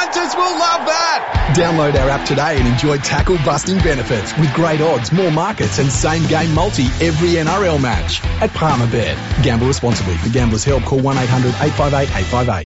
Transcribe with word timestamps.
punters 0.00 0.34
will 0.34 0.58
love 0.58 0.86
that. 0.86 1.52
Download 1.54 1.94
our 2.00 2.08
app 2.08 2.26
today 2.26 2.56
and 2.58 2.66
enjoy 2.66 2.96
tackle 2.98 3.36
busting 3.44 3.78
benefits 3.78 4.36
with 4.38 4.52
great 4.54 4.80
odds, 4.80 5.12
more 5.12 5.30
markets, 5.30 5.78
and 5.78 5.92
same 5.92 6.26
game 6.26 6.54
multi 6.54 6.84
every 7.04 7.36
NRL 7.36 7.80
match 7.80 8.24
at 8.40 8.50
Palmerbet. 8.50 9.16
Gamble 9.44 9.66
responsibly. 9.66 10.16
For 10.16 10.30
gamblers' 10.30 10.64
help, 10.64 10.84
call 10.84 11.00
1 11.00 11.18
800 11.18 11.48
858 11.48 12.02
858. 12.02 12.64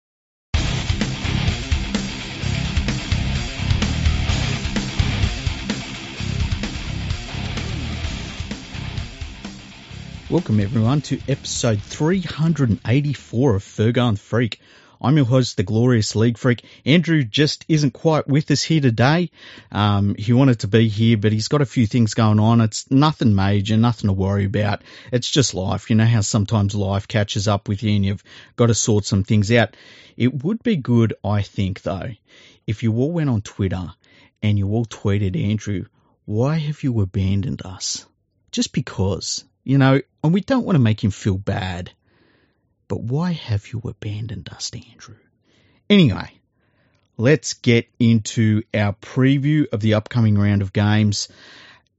Welcome 10.30 10.60
everyone 10.60 11.00
to 11.02 11.18
episode 11.28 11.82
384 11.82 13.54
of 13.56 13.62
Fergo 13.64 14.08
and 14.08 14.18
Freak. 14.18 14.60
I'm 15.02 15.16
your 15.16 15.24
host, 15.24 15.56
the 15.56 15.62
glorious 15.62 16.14
League 16.14 16.36
Freak. 16.36 16.62
Andrew 16.84 17.24
just 17.24 17.64
isn't 17.68 17.92
quite 17.92 18.28
with 18.28 18.50
us 18.50 18.62
here 18.62 18.82
today. 18.82 19.30
Um, 19.72 20.14
he 20.14 20.34
wanted 20.34 20.60
to 20.60 20.68
be 20.68 20.88
here, 20.88 21.16
but 21.16 21.32
he's 21.32 21.48
got 21.48 21.62
a 21.62 21.66
few 21.66 21.86
things 21.86 22.12
going 22.12 22.38
on. 22.38 22.60
It's 22.60 22.90
nothing 22.90 23.34
major, 23.34 23.78
nothing 23.78 24.08
to 24.08 24.12
worry 24.12 24.44
about. 24.44 24.82
It's 25.10 25.30
just 25.30 25.54
life. 25.54 25.88
You 25.88 25.96
know 25.96 26.04
how 26.04 26.20
sometimes 26.20 26.74
life 26.74 27.08
catches 27.08 27.48
up 27.48 27.66
with 27.66 27.82
you 27.82 27.96
and 27.96 28.04
you've 28.04 28.24
got 28.56 28.66
to 28.66 28.74
sort 28.74 29.06
some 29.06 29.24
things 29.24 29.50
out. 29.50 29.74
It 30.18 30.44
would 30.44 30.62
be 30.62 30.76
good, 30.76 31.14
I 31.24 31.40
think, 31.40 31.80
though, 31.80 32.10
if 32.66 32.82
you 32.82 32.94
all 32.96 33.10
went 33.10 33.30
on 33.30 33.40
Twitter 33.40 33.94
and 34.42 34.58
you 34.58 34.68
all 34.68 34.84
tweeted 34.84 35.42
Andrew, 35.42 35.86
why 36.26 36.58
have 36.58 36.82
you 36.82 37.00
abandoned 37.00 37.62
us? 37.64 38.04
Just 38.52 38.74
because. 38.74 39.44
You 39.64 39.78
know, 39.78 40.00
and 40.22 40.34
we 40.34 40.40
don't 40.40 40.64
want 40.64 40.76
to 40.76 40.80
make 40.80 41.02
him 41.04 41.10
feel 41.10 41.38
bad. 41.38 41.90
But 42.90 43.04
why 43.04 43.30
have 43.30 43.72
you 43.72 43.80
abandoned 43.84 44.48
us, 44.48 44.72
Andrew? 44.74 45.14
Anyway, 45.88 46.32
let's 47.16 47.52
get 47.52 47.88
into 48.00 48.64
our 48.74 48.94
preview 48.94 49.66
of 49.72 49.78
the 49.78 49.94
upcoming 49.94 50.36
round 50.36 50.60
of 50.60 50.72
games. 50.72 51.28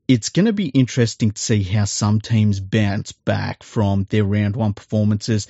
It's 0.09 0.27
going 0.27 0.47
to 0.47 0.53
be 0.53 0.67
interesting 0.67 1.31
to 1.31 1.41
see 1.41 1.63
how 1.63 1.85
some 1.85 2.19
teams 2.19 2.59
bounce 2.59 3.13
back 3.13 3.63
from 3.63 4.05
their 4.09 4.25
round 4.25 4.57
one 4.57 4.73
performances. 4.73 5.47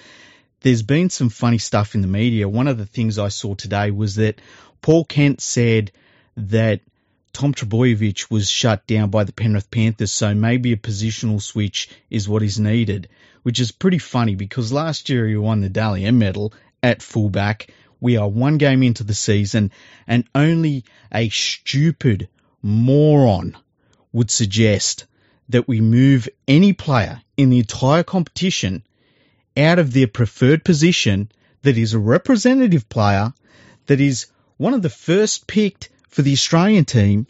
There's 0.59 0.83
been 0.83 1.09
some 1.09 1.29
funny 1.29 1.57
stuff 1.57 1.95
in 1.95 2.01
the 2.01 2.07
media. 2.07 2.47
One 2.47 2.67
of 2.67 2.77
the 2.77 2.85
things 2.85 3.17
I 3.17 3.29
saw 3.29 3.55
today 3.55 3.89
was 3.89 4.17
that 4.17 4.39
Paul 4.83 5.05
Kent 5.05 5.41
said 5.41 5.91
that 6.37 6.81
Tom 7.33 7.53
Trbojevic 7.53 8.29
was 8.29 8.49
shut 8.49 8.85
down 8.87 9.09
by 9.09 9.23
the 9.23 9.31
Penrith 9.31 9.71
Panthers, 9.71 10.11
so 10.11 10.35
maybe 10.35 10.73
a 10.73 10.77
positional 10.77 11.41
switch 11.41 11.89
is 12.09 12.27
what 12.27 12.43
is 12.43 12.59
needed, 12.59 13.07
which 13.43 13.59
is 13.59 13.71
pretty 13.71 13.99
funny 13.99 14.35
because 14.35 14.73
last 14.73 15.09
year 15.09 15.27
he 15.27 15.35
won 15.37 15.61
the 15.61 15.69
Dally 15.69 16.03
M 16.05 16.19
medal 16.19 16.53
at 16.83 17.01
fullback. 17.01 17.73
We 17.99 18.17
are 18.17 18.27
one 18.27 18.57
game 18.57 18.83
into 18.83 19.03
the 19.03 19.13
season, 19.13 19.71
and 20.07 20.25
only 20.35 20.83
a 21.13 21.29
stupid 21.29 22.27
moron 22.61 23.55
would 24.11 24.29
suggest 24.29 25.05
that 25.49 25.67
we 25.67 25.81
move 25.81 26.27
any 26.47 26.73
player 26.73 27.21
in 27.37 27.49
the 27.49 27.59
entire 27.59 28.03
competition 28.03 28.83
out 29.55 29.79
of 29.79 29.93
their 29.93 30.07
preferred 30.07 30.63
position 30.63 31.31
that 31.61 31.77
is 31.77 31.93
a 31.93 31.99
representative 31.99 32.89
player 32.89 33.33
that 33.87 34.01
is 34.01 34.27
one 34.57 34.73
of 34.73 34.81
the 34.81 34.89
first 34.89 35.47
picked 35.47 35.89
for 36.11 36.21
the 36.21 36.33
Australian 36.33 36.85
team 36.85 37.25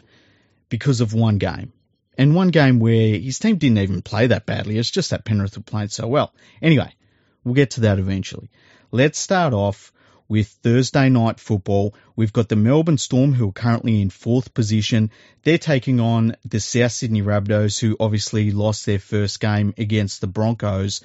because 0.68 1.00
of 1.00 1.14
one 1.14 1.38
game. 1.38 1.72
And 2.18 2.34
one 2.34 2.48
game 2.48 2.78
where 2.78 3.18
his 3.18 3.38
team 3.38 3.56
didn't 3.56 3.78
even 3.78 4.02
play 4.02 4.26
that 4.26 4.44
badly. 4.44 4.76
It's 4.76 4.90
just 4.90 5.10
that 5.10 5.24
Penrith 5.24 5.56
were 5.56 5.62
playing 5.62 5.88
so 5.88 6.06
well. 6.06 6.34
Anyway, 6.60 6.94
we'll 7.42 7.54
get 7.54 7.72
to 7.72 7.82
that 7.82 7.98
eventually. 7.98 8.50
Let's 8.90 9.18
start 9.18 9.54
off 9.54 9.92
with 10.28 10.48
Thursday 10.48 11.08
night 11.08 11.40
football. 11.40 11.94
We've 12.16 12.32
got 12.32 12.48
the 12.48 12.56
Melbourne 12.56 12.98
Storm, 12.98 13.32
who 13.32 13.48
are 13.48 13.52
currently 13.52 14.02
in 14.02 14.10
fourth 14.10 14.52
position. 14.52 15.10
They're 15.42 15.58
taking 15.58 16.00
on 16.00 16.36
the 16.44 16.60
South 16.60 16.92
Sydney 16.92 17.22
Rabbitohs, 17.22 17.80
who 17.80 17.96
obviously 17.98 18.50
lost 18.50 18.84
their 18.84 18.98
first 18.98 19.40
game 19.40 19.72
against 19.78 20.20
the 20.20 20.26
Broncos. 20.26 21.02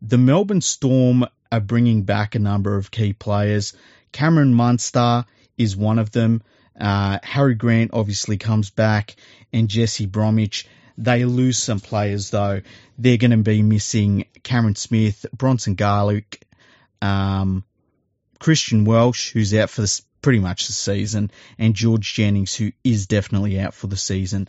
The 0.00 0.18
Melbourne 0.18 0.60
Storm 0.60 1.26
are 1.50 1.60
bringing 1.60 2.02
back 2.02 2.34
a 2.34 2.40
number 2.40 2.76
of 2.76 2.90
key 2.90 3.12
players. 3.12 3.74
Cameron 4.10 4.54
Munster 4.54 5.24
is 5.56 5.76
one 5.76 5.98
of 5.98 6.10
them. 6.10 6.42
Uh, 6.78 7.18
Harry 7.22 7.54
Grant 7.54 7.90
obviously 7.92 8.38
comes 8.38 8.70
back, 8.70 9.16
and 9.52 9.68
Jesse 9.68 10.06
Bromwich. 10.06 10.66
They 10.98 11.24
lose 11.24 11.58
some 11.58 11.80
players 11.80 12.30
though. 12.30 12.60
They're 12.98 13.16
going 13.16 13.30
to 13.30 13.38
be 13.38 13.62
missing 13.62 14.26
Cameron 14.42 14.76
Smith, 14.76 15.26
Bronson 15.32 15.74
Garlick, 15.74 16.46
um, 17.00 17.64
Christian 18.38 18.84
Welch, 18.84 19.32
who's 19.32 19.54
out 19.54 19.70
for 19.70 19.86
pretty 20.20 20.38
much 20.38 20.66
the 20.66 20.72
season, 20.72 21.30
and 21.58 21.74
George 21.74 22.14
Jennings, 22.14 22.54
who 22.54 22.72
is 22.84 23.06
definitely 23.06 23.58
out 23.58 23.74
for 23.74 23.88
the 23.88 23.96
season. 23.96 24.48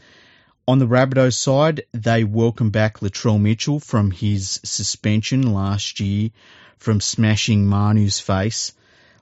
On 0.67 0.79
the 0.79 0.87
Rabbitohs 0.87 1.33
side, 1.33 1.83
they 1.91 2.23
welcome 2.23 2.69
back 2.69 2.99
Latrell 2.99 3.41
Mitchell 3.41 3.79
from 3.79 4.11
his 4.11 4.61
suspension 4.63 5.53
last 5.53 5.99
year 5.99 6.29
from 6.77 7.01
smashing 7.01 7.65
Manu's 7.65 8.19
face. 8.19 8.73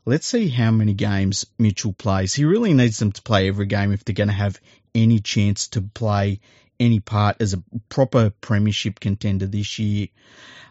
Let's 0.05 0.25
see 0.25 0.49
how 0.49 0.71
many 0.71 0.93
games 0.93 1.45
Mitchell 1.59 1.93
plays. 1.93 2.33
He 2.33 2.45
really 2.45 2.73
needs 2.73 2.97
them 2.97 3.11
to 3.11 3.21
play 3.21 3.47
every 3.47 3.67
game 3.67 3.91
if 3.91 4.03
they're 4.03 4.15
going 4.15 4.29
to 4.29 4.33
have 4.33 4.59
any 4.95 5.19
chance 5.19 5.67
to 5.69 5.81
play 5.81 6.39
any 6.79 6.99
part 6.99 7.37
as 7.39 7.53
a 7.53 7.63
proper 7.89 8.31
premiership 8.41 8.99
contender 8.99 9.45
this 9.45 9.77
year. 9.77 10.07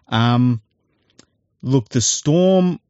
Um, 0.09 0.61
look, 1.63 1.89
the 1.89 2.01
Storm, 2.01 2.81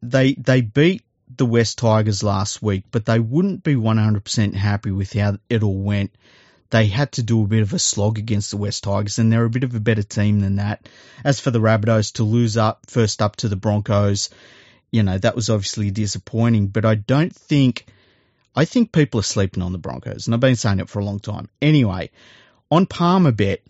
they 0.00 0.32
they 0.32 0.62
beat 0.62 1.02
the 1.36 1.44
West 1.44 1.78
Tigers 1.78 2.22
last 2.22 2.62
week, 2.62 2.84
but 2.90 3.04
they 3.04 3.20
wouldn't 3.20 3.62
be 3.62 3.74
100% 3.74 4.54
happy 4.54 4.90
with 4.90 5.12
how 5.12 5.36
it 5.50 5.62
all 5.62 5.78
went. 5.78 6.12
They 6.70 6.86
had 6.86 7.12
to 7.12 7.22
do 7.22 7.42
a 7.42 7.46
bit 7.46 7.62
of 7.62 7.72
a 7.74 7.78
slog 7.78 8.18
against 8.18 8.50
the 8.50 8.56
West 8.56 8.84
Tigers, 8.84 9.18
and 9.18 9.30
they're 9.30 9.44
a 9.44 9.50
bit 9.50 9.64
of 9.64 9.74
a 9.74 9.80
better 9.80 10.02
team 10.02 10.40
than 10.40 10.56
that. 10.56 10.88
As 11.24 11.40
for 11.40 11.50
the 11.50 11.60
Rabbitohs 11.60 12.14
to 12.14 12.24
lose 12.24 12.56
up 12.56 12.86
first 12.88 13.20
up 13.20 13.36
to 13.36 13.48
the 13.48 13.56
Broncos, 13.56 14.30
you 14.90 15.02
know, 15.02 15.18
that 15.18 15.36
was 15.36 15.50
obviously 15.50 15.90
disappointing, 15.90 16.68
but 16.68 16.84
I 16.84 16.94
don't 16.94 17.34
think, 17.34 17.86
I 18.56 18.64
think 18.64 18.92
people 18.92 19.20
are 19.20 19.24
sleeping 19.24 19.62
on 19.62 19.72
the 19.72 19.78
Broncos, 19.78 20.26
and 20.26 20.34
I've 20.34 20.40
been 20.40 20.56
saying 20.56 20.80
it 20.80 20.88
for 20.88 20.98
a 20.98 21.04
long 21.04 21.20
time. 21.20 21.48
Anyway, 21.60 22.10
on 22.70 22.86
Palmerbet, 22.86 23.60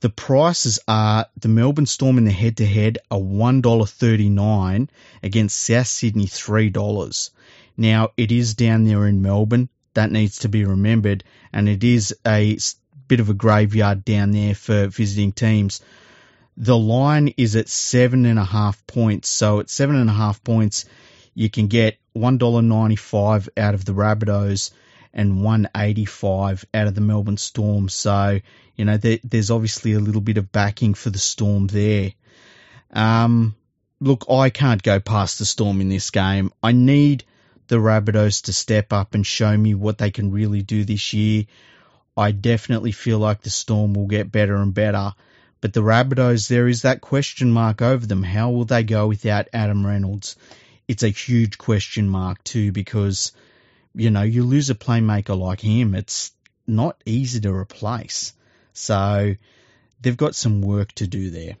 the 0.00 0.10
prices 0.10 0.80
are 0.88 1.26
the 1.38 1.48
Melbourne 1.48 1.86
Storm 1.86 2.18
in 2.18 2.24
the 2.24 2.32
head 2.32 2.56
to 2.56 2.66
head 2.66 2.98
are 3.08 3.20
$1.39 3.20 4.88
against 5.22 5.58
South 5.58 5.86
Sydney 5.86 6.26
$3. 6.26 7.30
Now, 7.76 8.10
it 8.16 8.32
is 8.32 8.54
down 8.54 8.84
there 8.84 9.06
in 9.06 9.22
Melbourne. 9.22 9.68
That 9.94 10.10
needs 10.10 10.40
to 10.40 10.48
be 10.48 10.64
remembered. 10.64 11.22
And 11.52 11.68
it 11.68 11.84
is 11.84 12.16
a 12.26 12.58
bit 13.06 13.20
of 13.20 13.30
a 13.30 13.34
graveyard 13.34 14.04
down 14.04 14.32
there 14.32 14.56
for 14.56 14.88
visiting 14.88 15.30
teams. 15.30 15.80
The 16.56 16.76
line 16.76 17.32
is 17.36 17.56
at 17.56 17.68
seven 17.68 18.26
and 18.26 18.38
a 18.38 18.44
half 18.44 18.86
points. 18.86 19.28
So 19.28 19.60
at 19.60 19.70
seven 19.70 19.96
and 19.96 20.10
a 20.10 20.12
half 20.12 20.44
points, 20.44 20.84
you 21.34 21.48
can 21.48 21.66
get 21.66 21.98
$1.95 22.16 23.48
out 23.56 23.74
of 23.74 23.84
the 23.84 23.92
Rabbitohs 23.92 24.70
and 25.14 25.42
185 25.42 26.64
out 26.74 26.86
of 26.86 26.94
the 26.94 27.00
Melbourne 27.00 27.36
Storm. 27.36 27.88
So, 27.88 28.40
you 28.76 28.84
know, 28.84 28.96
there, 28.96 29.18
there's 29.24 29.50
obviously 29.50 29.92
a 29.92 30.00
little 30.00 30.20
bit 30.20 30.38
of 30.38 30.52
backing 30.52 30.94
for 30.94 31.10
the 31.10 31.18
Storm 31.18 31.66
there. 31.66 32.12
Um, 32.92 33.54
look, 34.00 34.26
I 34.30 34.50
can't 34.50 34.82
go 34.82 35.00
past 35.00 35.38
the 35.38 35.46
Storm 35.46 35.80
in 35.80 35.88
this 35.88 36.10
game. 36.10 36.52
I 36.62 36.72
need 36.72 37.24
the 37.68 37.76
Rabbitohs 37.76 38.44
to 38.44 38.52
step 38.52 38.92
up 38.92 39.14
and 39.14 39.26
show 39.26 39.56
me 39.56 39.74
what 39.74 39.98
they 39.98 40.10
can 40.10 40.30
really 40.30 40.62
do 40.62 40.84
this 40.84 41.12
year. 41.12 41.44
I 42.16 42.32
definitely 42.32 42.92
feel 42.92 43.18
like 43.18 43.40
the 43.40 43.50
Storm 43.50 43.94
will 43.94 44.06
get 44.06 44.30
better 44.30 44.56
and 44.56 44.74
better. 44.74 45.14
But 45.62 45.72
the 45.72 45.80
Rabbitohs, 45.80 46.48
there 46.48 46.66
is 46.66 46.82
that 46.82 47.00
question 47.00 47.52
mark 47.52 47.80
over 47.80 48.04
them. 48.04 48.24
How 48.24 48.50
will 48.50 48.64
they 48.64 48.82
go 48.82 49.06
without 49.06 49.48
Adam 49.52 49.86
Reynolds? 49.86 50.34
It's 50.88 51.04
a 51.04 51.08
huge 51.08 51.56
question 51.56 52.08
mark 52.08 52.42
too 52.42 52.72
because, 52.72 53.30
you 53.94 54.10
know, 54.10 54.22
you 54.22 54.42
lose 54.42 54.70
a 54.70 54.74
playmaker 54.74 55.38
like 55.38 55.60
him. 55.60 55.94
It's 55.94 56.32
not 56.66 57.00
easy 57.06 57.40
to 57.42 57.54
replace. 57.54 58.34
So 58.72 59.36
they've 60.00 60.16
got 60.16 60.34
some 60.34 60.62
work 60.62 60.90
to 60.96 61.06
do 61.06 61.30
there. 61.30 61.56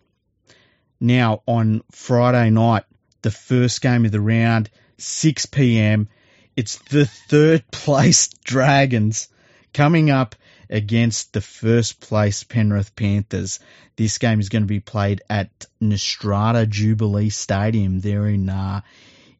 Now 0.98 1.42
on 1.46 1.84
Friday 1.92 2.50
night, 2.50 2.82
the 3.22 3.30
first 3.30 3.80
game 3.80 4.04
of 4.04 4.10
the 4.10 4.20
round, 4.20 4.68
6 4.98 5.46
p.m. 5.46 6.08
It's 6.56 6.76
the 6.90 7.06
third 7.06 7.70
place 7.70 8.28
Dragons 8.44 9.28
coming 9.72 10.10
up 10.10 10.34
against 10.72 11.34
the 11.34 11.40
first 11.40 12.00
place 12.00 12.42
Penrith 12.42 12.96
Panthers. 12.96 13.60
This 13.94 14.18
game 14.18 14.40
is 14.40 14.48
going 14.48 14.62
to 14.62 14.66
be 14.68 14.80
played 14.80 15.22
at 15.28 15.66
Netstrata 15.80 16.68
Jubilee 16.68 17.28
Stadium 17.28 18.00
there 18.00 18.26
in 18.26 18.48
uh, 18.48 18.80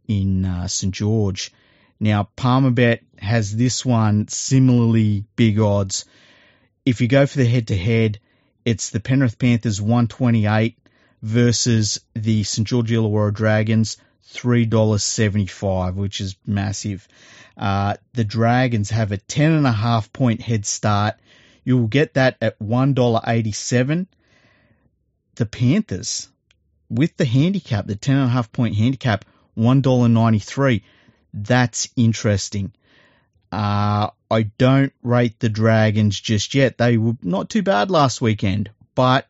in 0.07 0.45
uh, 0.45 0.69
St 0.69 0.95
George. 0.95 1.53
Now 1.99 2.29
Palmerbet 2.37 3.01
has 3.19 3.57
this 3.57 3.85
one 3.85 4.29
similarly 4.29 5.25
big 5.35 5.59
odds. 5.59 6.05
If 6.85 7.01
you 7.01 7.09
go 7.09 7.27
for 7.27 7.39
the 7.39 7.47
head 7.47 7.69
to 7.69 7.77
head, 7.77 8.21
it's 8.65 8.91
the 8.91 9.01
Penrith 9.01 9.39
Panthers 9.39 9.81
128 9.81 10.77
versus 11.23 12.01
the 12.15 12.43
St 12.43 12.69
George 12.69 12.91
Illawarra 12.91 13.33
Dragons 13.33 13.97
$3.75, 14.33 15.95
which 15.95 16.21
is 16.21 16.37
massive. 16.47 17.07
Uh, 17.57 17.95
the 18.15 18.25
Dragons 18.25 18.91
have 18.91 19.13
a 19.13 19.19
10.5 19.19 20.13
point 20.13 20.41
head 20.41 20.67
start. 20.67 21.15
You 21.65 21.79
will 21.79 21.87
get 21.87 22.15
that 22.15 22.37
at 22.41 22.59
$1.87. 22.59 24.07
The 25.35 25.47
Panthers, 25.47 26.29
with 26.91 27.17
the 27.17 27.25
handicap, 27.25 27.87
the 27.87 27.97
10.5 27.97 28.53
point 28.53 28.77
handicap, 28.77 29.25
$1.93. 29.57 30.83
That's 31.35 31.89
interesting. 31.97 32.73
Uh, 33.51 34.11
I 34.31 34.43
don't 34.57 34.93
rate 35.03 35.39
the 35.39 35.49
Dragons 35.49 36.19
just 36.19 36.55
yet. 36.55 36.79
They 36.79 36.97
were 36.97 37.17
not 37.23 37.51
too 37.51 37.63
bad 37.63 37.91
last 37.91 38.21
weekend, 38.21 38.71
but 38.95 39.27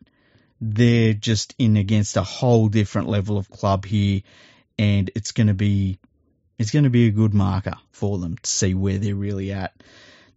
they're 0.61 1.13
just 1.13 1.57
in 1.59 1.77
against 1.77 2.17
a 2.17 2.23
whole 2.23 2.69
different 2.69 3.09
level 3.09 3.37
of 3.37 3.51
club 3.51 3.85
here, 3.85 4.23
and 4.79 5.11
it's 5.17 5.33
going 5.33 5.49
to 5.49 5.55
be 5.55 5.99
it's 6.57 6.71
going 6.71 6.85
to 6.85 6.91
be 6.91 7.09
a 7.09 7.11
good 7.11 7.35
marker 7.35 7.75
for 7.91 8.19
them 8.19 8.37
to 8.37 8.49
see 8.49 8.75
where 8.75 8.99
they're 8.99 9.17
really 9.17 9.51
at. 9.51 9.75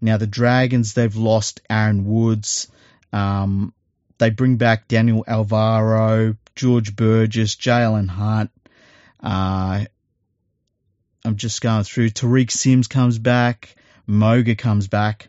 Now 0.01 0.17
the 0.17 0.27
Dragons 0.27 0.93
they've 0.93 1.15
lost 1.15 1.61
Aaron 1.69 2.05
Woods. 2.05 2.67
Um, 3.11 3.73
they 4.17 4.29
bring 4.29 4.57
back 4.57 4.87
Daniel 4.87 5.23
Alvaro, 5.27 6.35
George 6.55 6.95
Burgess, 6.95 7.55
Jaiyden 7.55 8.09
Hunt. 8.09 8.51
Uh, 9.21 9.85
I'm 11.23 11.35
just 11.35 11.61
going 11.61 11.83
through. 11.83 12.11
Tariq 12.11 12.51
Sims 12.51 12.87
comes 12.87 13.17
back. 13.19 13.75
Moga 14.05 14.55
comes 14.55 14.87
back. 14.87 15.27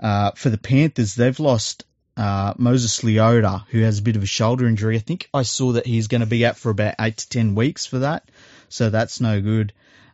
Uh, 0.00 0.32
for 0.32 0.50
the 0.50 0.58
Panthers, 0.58 1.14
they've 1.14 1.38
lost 1.40 1.84
uh, 2.16 2.54
Moses 2.58 3.00
Leota, 3.00 3.64
who 3.68 3.80
has 3.80 3.98
a 3.98 4.02
bit 4.02 4.16
of 4.16 4.22
a 4.22 4.26
shoulder 4.26 4.66
injury. 4.66 4.96
I 4.96 5.00
think 5.00 5.28
I 5.32 5.42
saw 5.42 5.72
that 5.72 5.86
he's 5.86 6.08
going 6.08 6.20
to 6.20 6.26
be 6.26 6.44
out 6.44 6.56
for 6.58 6.70
about 6.70 6.96
eight 7.00 7.18
to 7.18 7.28
ten 7.28 7.54
weeks 7.54 7.86
for 7.86 8.00
that, 8.00 8.28
so 8.68 8.90
that's 8.90 9.20
no 9.20 9.40
good. 9.40 9.72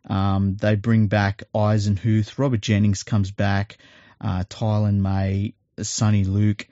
Um, 0.08 0.56
they 0.56 0.74
bring 0.74 1.06
back 1.08 1.42
Eisenhuth, 1.54 2.38
Robert 2.38 2.60
Jennings 2.60 3.02
comes 3.02 3.30
back, 3.30 3.76
uh, 4.20 4.44
Taylan 4.44 5.00
May, 5.00 5.54
Soni 5.78 6.26
Luke. 6.26 6.66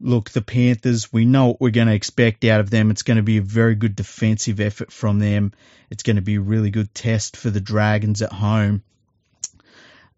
Look, 0.00 0.30
the 0.30 0.42
Panthers, 0.42 1.12
we 1.12 1.24
know 1.24 1.48
what 1.48 1.60
we're 1.60 1.70
going 1.70 1.88
to 1.88 1.94
expect 1.94 2.44
out 2.44 2.60
of 2.60 2.70
them. 2.70 2.90
It's 2.90 3.02
going 3.02 3.18
to 3.18 3.22
be 3.22 3.38
a 3.38 3.42
very 3.42 3.74
good 3.74 3.94
defensive 3.94 4.60
effort 4.60 4.92
from 4.92 5.18
them. 5.18 5.52
It's 5.90 6.02
going 6.02 6.16
to 6.16 6.22
be 6.22 6.36
a 6.36 6.40
really 6.40 6.70
good 6.70 6.92
test 6.94 7.36
for 7.36 7.50
the 7.50 7.60
Dragons 7.60 8.22
at 8.22 8.32
home. 8.32 8.82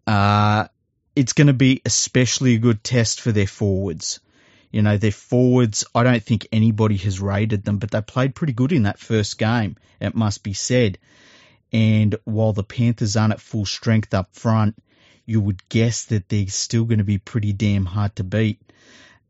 Uh, 0.07 0.67
it's 1.15 1.33
going 1.33 1.47
to 1.47 1.53
be 1.53 1.81
especially 1.85 2.55
a 2.55 2.59
good 2.59 2.83
test 2.83 3.21
for 3.21 3.31
their 3.31 3.47
forwards. 3.47 4.19
You 4.71 4.81
know, 4.81 4.97
their 4.97 5.11
forwards, 5.11 5.85
I 5.93 6.03
don't 6.03 6.23
think 6.23 6.47
anybody 6.51 6.97
has 6.97 7.21
rated 7.21 7.63
them, 7.63 7.77
but 7.77 7.91
they 7.91 8.01
played 8.01 8.35
pretty 8.35 8.53
good 8.53 8.71
in 8.71 8.83
that 8.83 8.99
first 8.99 9.37
game, 9.37 9.77
it 9.99 10.15
must 10.15 10.43
be 10.43 10.53
said. 10.53 10.97
And 11.73 12.15
while 12.23 12.53
the 12.53 12.63
Panthers 12.63 13.15
aren't 13.15 13.33
at 13.33 13.41
full 13.41 13.65
strength 13.65 14.13
up 14.13 14.33
front, 14.33 14.75
you 15.25 15.41
would 15.41 15.67
guess 15.69 16.05
that 16.05 16.29
they're 16.29 16.47
still 16.47 16.85
going 16.85 16.99
to 16.99 17.03
be 17.03 17.17
pretty 17.17 17.53
damn 17.53 17.85
hard 17.85 18.15
to 18.17 18.23
beat. 18.23 18.61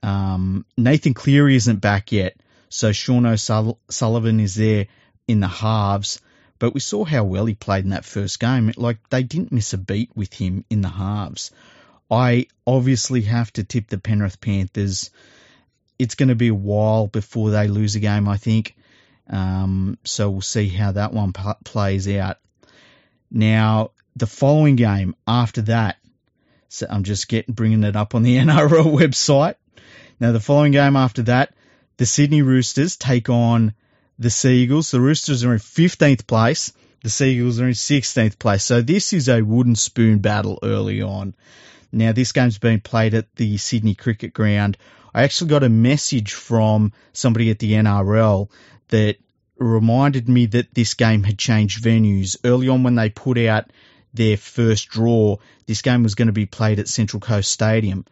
Um, 0.03 0.65
Nathan 0.77 1.13
Cleary 1.13 1.55
isn't 1.55 1.81
back 1.81 2.11
yet, 2.11 2.35
so 2.69 2.91
Sean 2.91 3.25
O'Sullivan 3.25 4.39
is 4.39 4.55
there 4.55 4.87
in 5.27 5.39
the 5.39 5.47
halves. 5.47 6.21
But 6.59 6.73
we 6.73 6.79
saw 6.79 7.03
how 7.03 7.23
well 7.23 7.45
he 7.45 7.55
played 7.55 7.83
in 7.83 7.89
that 7.89 8.05
first 8.05 8.39
game. 8.39 8.71
Like 8.77 8.97
they 9.09 9.23
didn't 9.23 9.51
miss 9.51 9.73
a 9.73 9.77
beat 9.77 10.11
with 10.15 10.33
him 10.33 10.63
in 10.69 10.81
the 10.81 10.89
halves. 10.89 11.51
I 12.09 12.47
obviously 12.67 13.23
have 13.23 13.51
to 13.53 13.63
tip 13.63 13.87
the 13.87 13.97
Penrith 13.97 14.39
Panthers. 14.39 15.09
It's 15.97 16.15
going 16.15 16.29
to 16.29 16.35
be 16.35 16.49
a 16.49 16.55
while 16.55 17.07
before 17.07 17.49
they 17.49 17.67
lose 17.67 17.95
a 17.95 17.99
game, 17.99 18.27
I 18.27 18.37
think. 18.37 18.75
Um, 19.29 19.97
so 20.03 20.29
we'll 20.29 20.41
see 20.41 20.69
how 20.69 20.91
that 20.91 21.13
one 21.13 21.33
p- 21.33 21.51
plays 21.63 22.07
out. 22.07 22.37
Now, 23.31 23.91
the 24.15 24.27
following 24.27 24.75
game 24.75 25.15
after 25.27 25.61
that, 25.63 25.97
so 26.69 26.87
I'm 26.89 27.03
just 27.03 27.27
getting 27.27 27.53
bringing 27.53 27.83
it 27.83 27.95
up 27.95 28.15
on 28.15 28.23
the 28.23 28.37
NRL 28.45 28.93
website. 28.97 29.55
Now, 30.19 30.31
the 30.31 30.39
following 30.39 30.71
game 30.71 30.95
after 30.95 31.23
that, 31.23 31.53
the 31.97 32.05
Sydney 32.05 32.41
Roosters 32.41 32.97
take 32.97 33.29
on 33.29 33.73
the 34.19 34.29
Seagulls. 34.29 34.91
The 34.91 35.01
Roosters 35.01 35.43
are 35.43 35.53
in 35.53 35.59
15th 35.59 36.27
place. 36.27 36.71
The 37.03 37.09
Seagulls 37.09 37.59
are 37.59 37.67
in 37.67 37.73
16th 37.73 38.39
place. 38.39 38.63
So 38.63 38.81
this 38.81 39.13
is 39.13 39.27
a 39.29 39.41
wooden 39.41 39.75
spoon 39.75 40.19
battle 40.19 40.59
early 40.63 41.01
on. 41.01 41.35
Now, 41.91 42.11
this 42.11 42.31
game's 42.31 42.57
been 42.57 42.81
played 42.81 43.13
at 43.13 43.33
the 43.35 43.57
Sydney 43.57 43.95
Cricket 43.95 44.33
Ground. 44.33 44.77
I 45.13 45.23
actually 45.23 45.49
got 45.49 45.63
a 45.63 45.69
message 45.69 46.33
from 46.33 46.91
somebody 47.13 47.49
at 47.49 47.59
the 47.59 47.73
NRL 47.73 48.49
that 48.89 49.17
reminded 49.57 50.27
me 50.27 50.47
that 50.47 50.73
this 50.73 50.93
game 50.93 51.23
had 51.23 51.37
changed 51.37 51.83
venues. 51.83 52.37
Early 52.43 52.69
on, 52.69 52.83
when 52.83 52.95
they 52.95 53.09
put 53.09 53.37
out 53.37 53.71
their 54.13 54.37
first 54.37 54.89
draw, 54.89 55.37
this 55.65 55.81
game 55.81 56.03
was 56.03 56.15
going 56.15 56.27
to 56.27 56.33
be 56.33 56.45
played 56.45 56.79
at 56.79 56.87
Central 56.87 57.19
Coast 57.19 57.51
Stadium 57.51 58.05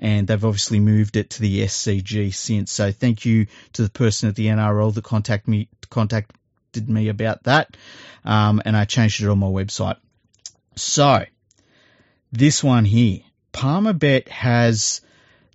and 0.00 0.26
they've 0.26 0.44
obviously 0.44 0.80
moved 0.80 1.16
it 1.16 1.30
to 1.30 1.42
the 1.42 1.62
SCG 1.62 2.34
since. 2.34 2.72
So 2.72 2.90
thank 2.90 3.24
you 3.24 3.46
to 3.74 3.82
the 3.82 3.90
person 3.90 4.30
at 4.30 4.34
the 4.34 4.46
NRL 4.46 4.94
that 4.94 5.04
contact 5.04 5.46
me 5.46 5.68
contacted 5.90 6.88
me 6.88 7.08
about 7.08 7.44
that, 7.44 7.76
um, 8.24 8.62
and 8.64 8.76
I 8.76 8.86
changed 8.86 9.22
it 9.22 9.28
on 9.28 9.38
my 9.38 9.46
website. 9.46 9.96
So 10.76 11.24
this 12.32 12.64
one 12.64 12.84
here, 12.84 13.20
Palmerbet 13.52 14.28
has 14.28 15.02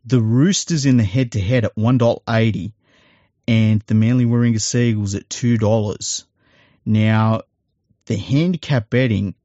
the 0.05 0.21
Roosters 0.21 0.85
in 0.85 0.97
the 0.97 1.03
head 1.03 1.31
to 1.31 1.41
head 1.41 1.65
at 1.65 1.75
one 1.75 1.97
dollar 1.97 2.19
eighty, 2.29 2.73
and 3.47 3.81
the 3.87 3.93
Manly 3.93 4.25
Warringah 4.25 4.61
Seagulls 4.61 5.15
at 5.15 5.29
two 5.29 5.57
dollars. 5.57 6.25
Now, 6.85 7.41
the 8.05 8.17
handicap 8.17 8.89
betting 8.89 9.35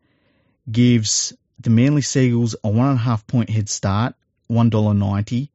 gives 0.71 1.33
the 1.59 1.71
Manly 1.71 2.03
Seagulls 2.03 2.57
a 2.63 2.69
one 2.69 2.89
and 2.89 2.99
a 2.99 3.03
half 3.03 3.27
point 3.27 3.51
head 3.51 3.69
start 3.69 4.15
$1.90 4.51 5.49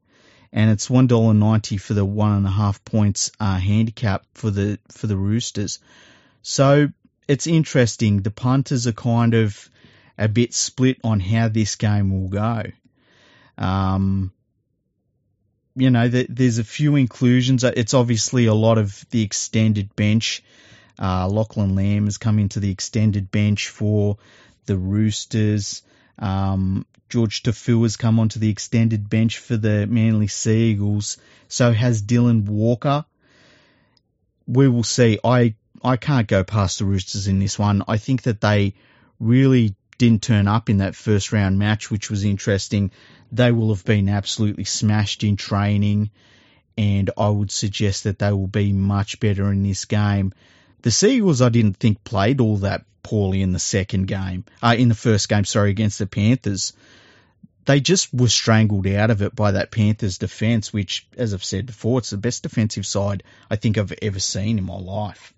and 0.54 0.72
it's 0.72 0.88
$1.90 0.88 1.80
for 1.82 1.94
the 1.94 2.06
one 2.06 2.38
and 2.38 2.48
a 2.48 2.50
half 2.50 2.84
points 2.86 3.32
uh, 3.40 3.58
handicap 3.58 4.26
for 4.34 4.50
the 4.50 4.80
for 4.90 5.08
the 5.08 5.18
Roosters. 5.18 5.80
So 6.42 6.90
it's 7.28 7.46
interesting. 7.46 8.22
The 8.22 8.32
punters 8.32 8.88
are 8.88 8.94
kind 8.94 9.34
of 9.34 9.70
a 10.18 10.28
bit 10.30 10.54
split 10.54 10.98
on 11.04 11.20
how 11.20 11.50
this 11.50 11.76
game 11.76 12.12
will 12.12 12.30
go. 12.30 12.64
Um, 13.58 14.32
you 15.76 15.90
know, 15.90 16.08
the, 16.08 16.26
there's 16.30 16.58
a 16.58 16.64
few 16.64 16.96
inclusions. 16.96 17.64
It's 17.64 17.94
obviously 17.94 18.46
a 18.46 18.54
lot 18.54 18.78
of 18.78 19.06
the 19.10 19.22
extended 19.22 19.96
bench. 19.96 20.44
Uh, 20.98 21.28
Lachlan 21.28 21.76
Lam 21.76 22.06
has 22.06 22.18
come 22.18 22.40
into 22.40 22.60
the 22.60 22.72
extended 22.72 23.30
bench 23.30 23.68
for 23.68 24.18
the 24.66 24.78
Roosters. 24.78 25.84
Um, 26.18 26.86
Jorge 27.12 27.42
Taufua 27.44 27.84
has 27.84 27.98
come 27.98 28.20
onto 28.20 28.40
the 28.40 28.50
extended 28.50 29.10
bench 29.10 29.40
for 29.40 29.58
the 29.58 29.86
Manly 29.86 30.28
Seagulls. 30.28 31.18
So 31.50 31.72
has 31.72 32.02
Dylan 32.02 32.46
Walker. 32.46 33.06
We 34.48 34.68
will 34.70 34.84
see. 34.84 35.20
I 35.24 35.56
I 35.84 35.98
can't 35.98 36.28
go 36.28 36.44
past 36.44 36.80
the 36.80 36.86
Roosters 36.86 37.28
in 37.28 37.40
this 37.40 37.60
one. 37.60 37.84
I 37.88 37.98
think 37.98 38.24
that 38.24 38.42
they 38.42 38.76
really 39.20 39.76
didn't 39.98 40.24
turn 40.24 40.48
up 40.48 40.70
in 40.70 40.78
that 40.78 40.96
first 40.96 41.32
round 41.32 41.58
match, 41.58 41.90
which 41.90 42.10
was 42.10 42.24
interesting. 42.24 42.92
They 43.32 43.52
will 43.52 43.74
have 43.74 43.86
been 43.86 44.10
absolutely 44.10 44.66
smashed 44.66 45.24
in 45.24 45.36
training, 45.36 46.10
and 46.78 47.10
I 47.18 47.30
would 47.30 47.52
suggest 47.52 48.04
that 48.04 48.20
they 48.20 48.32
will 48.32 48.48
be 48.48 48.74
much 48.74 49.20
better 49.20 49.52
in 49.52 49.64
this 49.64 49.86
game. 49.86 50.34
The 50.82 50.92
Seagulls, 50.92 51.42
I 51.42 51.50
didn't 51.50 51.78
think 51.78 52.04
played 52.04 52.42
all 52.42 52.58
that 52.58 52.86
poorly 53.04 53.42
in 53.42 53.54
the 53.54 53.60
second 53.60 54.08
game, 54.08 54.46
uh, 54.62 54.76
in 54.78 54.90
the 54.90 54.96
first 54.96 55.30
game, 55.30 55.46
sorry, 55.46 55.70
against 55.70 56.00
the 56.00 56.08
Panthers. 56.08 56.74
They 57.66 57.80
just 57.80 58.14
were 58.14 58.28
strangled 58.28 58.86
out 58.88 59.10
of 59.10 59.22
it 59.22 59.36
by 59.36 59.52
that 59.52 59.72
Panthers 59.72 60.20
defence, 60.20 60.72
which, 60.72 61.08
as 61.18 61.34
I've 61.34 61.44
said 61.44 61.66
before, 61.66 62.00
it's 62.00 62.12
the 62.12 62.18
best 62.18 62.44
defensive 62.44 62.86
side 62.86 63.24
I 63.50 63.56
think 63.56 63.78
I've 63.78 63.94
ever 64.02 64.20
seen 64.20 64.60
in 64.60 64.66
my 64.66 64.78
life. 64.78 65.34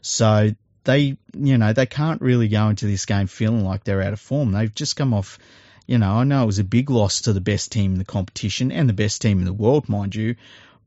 So 0.00 0.54
they, 0.84 1.16
you 1.36 1.58
know, 1.58 1.72
they 1.72 1.86
can't 1.86 2.20
really 2.20 2.48
go 2.48 2.68
into 2.68 2.86
this 2.86 3.06
game 3.06 3.26
feeling 3.26 3.64
like 3.64 3.84
they're 3.84 4.02
out 4.02 4.12
of 4.12 4.20
form. 4.20 4.52
They've 4.52 4.74
just 4.74 4.96
come 4.96 5.14
off, 5.14 5.38
you 5.86 5.98
know, 5.98 6.12
I 6.12 6.24
know 6.24 6.42
it 6.42 6.46
was 6.46 6.58
a 6.58 6.64
big 6.64 6.90
loss 6.90 7.22
to 7.22 7.32
the 7.32 7.40
best 7.40 7.72
team 7.72 7.92
in 7.92 7.98
the 7.98 8.04
competition 8.04 8.70
and 8.70 8.88
the 8.88 8.94
best 8.94 9.22
team 9.22 9.38
in 9.38 9.44
the 9.44 9.52
world, 9.52 9.88
mind 9.88 10.14
you, 10.14 10.36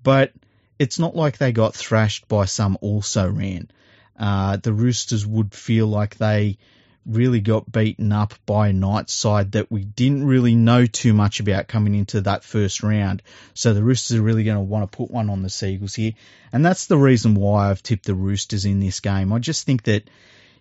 but 0.03 0.31
it's 0.79 0.99
not 0.99 1.15
like 1.15 1.37
they 1.37 1.51
got 1.51 1.75
thrashed 1.75 2.27
by 2.27 2.45
some 2.45 2.77
also 2.81 3.29
ran 3.29 3.69
uh, 4.17 4.57
the 4.57 4.73
Roosters 4.73 5.25
would 5.25 5.53
feel 5.53 5.87
like 5.87 6.17
they 6.17 6.57
really 7.07 7.39
got 7.39 7.71
beaten 7.71 8.11
up 8.11 8.33
by 8.45 8.67
a 8.67 8.73
Knights 8.73 9.13
side 9.13 9.53
that 9.53 9.71
we 9.71 9.85
didn't 9.85 10.25
really 10.25 10.55
know 10.55 10.85
too 10.85 11.13
much 11.13 11.39
about 11.39 11.67
coming 11.67 11.95
into 11.95 12.21
that 12.21 12.43
first 12.43 12.83
round. 12.83 13.23
So 13.53 13.73
the 13.73 13.83
Roosters 13.83 14.17
are 14.17 14.21
really 14.21 14.43
going 14.43 14.57
to 14.57 14.61
want 14.61 14.91
to 14.91 14.97
put 14.97 15.09
one 15.09 15.29
on 15.29 15.41
the 15.41 15.49
Seagulls 15.49 15.95
here. 15.95 16.13
And 16.51 16.65
that's 16.65 16.87
the 16.87 16.97
reason 16.97 17.35
why 17.35 17.69
I've 17.69 17.81
tipped 17.81 18.05
the 18.05 18.13
Roosters 18.13 18.65
in 18.65 18.79
this 18.79 18.99
game. 18.99 19.31
I 19.31 19.39
just 19.39 19.65
think 19.65 19.83
that, 19.83 20.09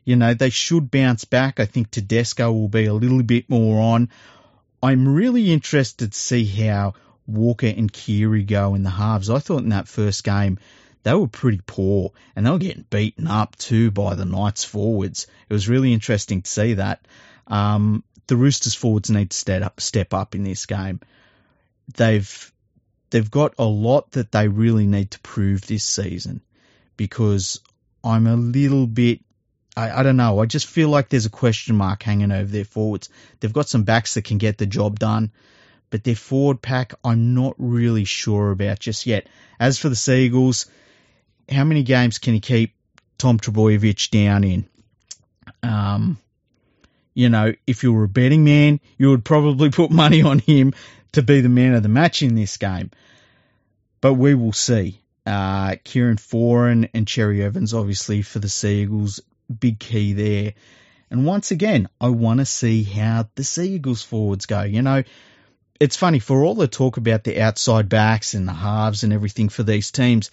you 0.04 0.14
know, 0.14 0.34
they 0.34 0.50
should 0.50 0.90
bounce 0.90 1.24
back. 1.24 1.58
I 1.58 1.66
think 1.66 1.90
Tedesco 1.90 2.52
will 2.52 2.68
be 2.68 2.86
a 2.86 2.94
little 2.94 3.22
bit 3.22 3.50
more 3.50 3.80
on. 3.80 4.08
I'm 4.82 5.08
really 5.08 5.52
interested 5.52 6.12
to 6.12 6.18
see 6.18 6.44
how 6.44 6.94
Walker 7.26 7.66
and 7.66 7.92
Keary 7.92 8.44
go 8.44 8.74
in 8.76 8.84
the 8.84 8.90
halves. 8.90 9.30
I 9.30 9.40
thought 9.40 9.62
in 9.62 9.70
that 9.70 9.88
first 9.88 10.22
game 10.22 10.58
they 11.06 11.14
were 11.14 11.28
pretty 11.28 11.60
poor 11.64 12.10
and 12.34 12.44
they 12.44 12.50
were 12.50 12.58
getting 12.58 12.84
beaten 12.90 13.28
up 13.28 13.54
too 13.54 13.92
by 13.92 14.16
the 14.16 14.24
Knights 14.24 14.64
forwards. 14.64 15.28
It 15.48 15.52
was 15.52 15.68
really 15.68 15.92
interesting 15.92 16.42
to 16.42 16.50
see 16.50 16.74
that. 16.74 17.06
Um, 17.46 18.02
the 18.26 18.34
Roosters 18.34 18.74
forwards 18.74 19.08
need 19.08 19.30
to 19.30 19.36
step 19.36 19.62
up, 19.62 19.80
step 19.80 20.12
up 20.12 20.34
in 20.34 20.42
this 20.42 20.66
game. 20.66 20.98
They've 21.94 22.52
they've 23.10 23.30
got 23.30 23.54
a 23.56 23.64
lot 23.64 24.10
that 24.12 24.32
they 24.32 24.48
really 24.48 24.88
need 24.88 25.12
to 25.12 25.20
prove 25.20 25.64
this 25.64 25.84
season 25.84 26.40
because 26.96 27.60
I'm 28.02 28.26
a 28.26 28.34
little 28.34 28.88
bit 28.88 29.20
I, 29.76 30.00
I 30.00 30.02
don't 30.02 30.16
know. 30.16 30.40
I 30.40 30.46
just 30.46 30.66
feel 30.66 30.88
like 30.88 31.08
there's 31.08 31.26
a 31.26 31.30
question 31.30 31.76
mark 31.76 32.02
hanging 32.02 32.32
over 32.32 32.50
their 32.50 32.64
forwards. 32.64 33.10
They've 33.38 33.52
got 33.52 33.68
some 33.68 33.84
backs 33.84 34.14
that 34.14 34.24
can 34.24 34.38
get 34.38 34.58
the 34.58 34.66
job 34.66 34.98
done, 34.98 35.30
but 35.88 36.02
their 36.02 36.16
forward 36.16 36.60
pack 36.60 36.94
I'm 37.04 37.32
not 37.32 37.54
really 37.58 38.06
sure 38.06 38.50
about 38.50 38.80
just 38.80 39.06
yet. 39.06 39.28
As 39.60 39.78
for 39.78 39.88
the 39.88 39.94
Seagulls, 39.94 40.66
how 41.48 41.64
many 41.64 41.82
games 41.82 42.18
can 42.18 42.34
he 42.34 42.40
keep 42.40 42.74
Tom 43.18 43.38
Trbojevic 43.38 44.10
down 44.10 44.44
in? 44.44 44.66
Um, 45.62 46.18
you 47.14 47.28
know, 47.28 47.54
if 47.66 47.82
you 47.82 47.92
were 47.92 48.04
a 48.04 48.08
betting 48.08 48.44
man, 48.44 48.80
you 48.98 49.10
would 49.10 49.24
probably 49.24 49.70
put 49.80 49.90
money 49.90 50.22
on 50.22 50.38
him 50.38 50.74
to 51.12 51.22
be 51.22 51.40
the 51.40 51.48
man 51.48 51.74
of 51.74 51.82
the 51.82 51.88
match 51.88 52.22
in 52.22 52.34
this 52.34 52.56
game. 52.56 52.90
But 54.00 54.14
we 54.14 54.34
will 54.34 54.52
see. 54.52 55.00
Uh, 55.24 55.76
Kieran 55.82 56.18
Foran 56.18 56.88
and 56.94 57.08
Cherry 57.08 57.42
Evans, 57.42 57.74
obviously, 57.74 58.22
for 58.22 58.38
the 58.38 58.48
Seagulls, 58.48 59.20
big 59.58 59.78
key 59.80 60.12
there. 60.12 60.54
And 61.10 61.24
once 61.24 61.50
again, 61.50 61.88
I 62.00 62.08
want 62.08 62.40
to 62.40 62.46
see 62.46 62.82
how 62.82 63.28
the 63.34 63.44
Seagulls 63.44 64.02
forwards 64.02 64.46
go. 64.46 64.62
You 64.62 64.82
know, 64.82 65.02
it's 65.80 65.96
funny, 65.96 66.18
for 66.18 66.44
all 66.44 66.54
the 66.54 66.68
talk 66.68 66.96
about 66.96 67.24
the 67.24 67.40
outside 67.40 67.88
backs 67.88 68.34
and 68.34 68.46
the 68.46 68.52
halves 68.52 69.04
and 69.04 69.12
everything 69.12 69.48
for 69.48 69.62
these 69.62 69.90
teams, 69.90 70.30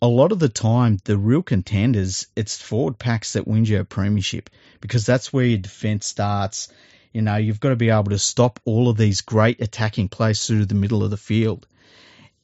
a 0.00 0.06
lot 0.06 0.32
of 0.32 0.38
the 0.38 0.48
time, 0.48 0.98
the 1.04 1.18
real 1.18 1.42
contenders, 1.42 2.28
it's 2.36 2.60
forward 2.60 2.98
packs 2.98 3.32
that 3.32 3.48
win 3.48 3.64
you 3.64 3.80
a 3.80 3.84
premiership 3.84 4.48
because 4.80 5.04
that's 5.04 5.32
where 5.32 5.44
your 5.44 5.58
defence 5.58 6.06
starts. 6.06 6.68
You 7.12 7.22
know, 7.22 7.36
you've 7.36 7.60
got 7.60 7.70
to 7.70 7.76
be 7.76 7.90
able 7.90 8.10
to 8.10 8.18
stop 8.18 8.60
all 8.64 8.88
of 8.88 8.96
these 8.96 9.22
great 9.22 9.60
attacking 9.60 10.08
plays 10.08 10.46
through 10.46 10.66
the 10.66 10.74
middle 10.74 11.02
of 11.02 11.10
the 11.10 11.16
field. 11.16 11.66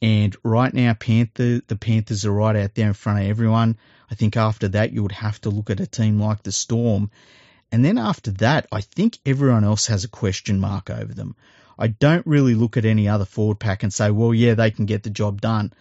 And 0.03 0.37
right 0.43 0.73
now, 0.75 0.95
Panther, 0.95 1.61
the 1.67 1.77
Panthers 1.77 2.25
are 2.25 2.33
right 2.33 2.57
out 2.57 2.75
there 2.75 2.89
in 2.89 2.95
front 2.95 3.21
of 3.21 3.27
everyone. 3.27 3.79
I 4.11 4.17
think 4.17 4.37
after 4.37 4.69
that, 4.69 4.93
you 4.93 5.03
would 5.03 5.13
have 5.13 5.41
to 5.43 5.51
look 5.51 5.71
at 5.71 5.81
a 5.81 5.87
team 5.87 6.21
like 6.21 6.43
the 6.43 6.53
Storm. 6.53 7.11
And 7.71 7.85
then 7.85 7.99
after 7.99 8.33
that, 8.33 8.67
I 8.73 8.81
think 8.81 9.19
everyone 9.25 9.65
else 9.65 9.87
has 9.87 10.05
a 10.05 10.09
question 10.09 10.61
mark 10.61 10.91
over 10.91 11.15
them. 11.15 11.37
I 11.79 11.87
don't 11.89 12.27
really 12.27 12.55
look 12.55 12.77
at 12.77 12.85
any 12.85 13.09
other 13.09 13.25
forward 13.25 13.59
pack 13.61 13.83
and 13.83 13.93
say, 13.93 14.11
well, 14.11 14.35
yeah, 14.35 14.55
they 14.55 14.71
can 14.71 14.87
get 14.87 15.05
the 15.05 15.11
job 15.11 15.41
done. 15.41 15.73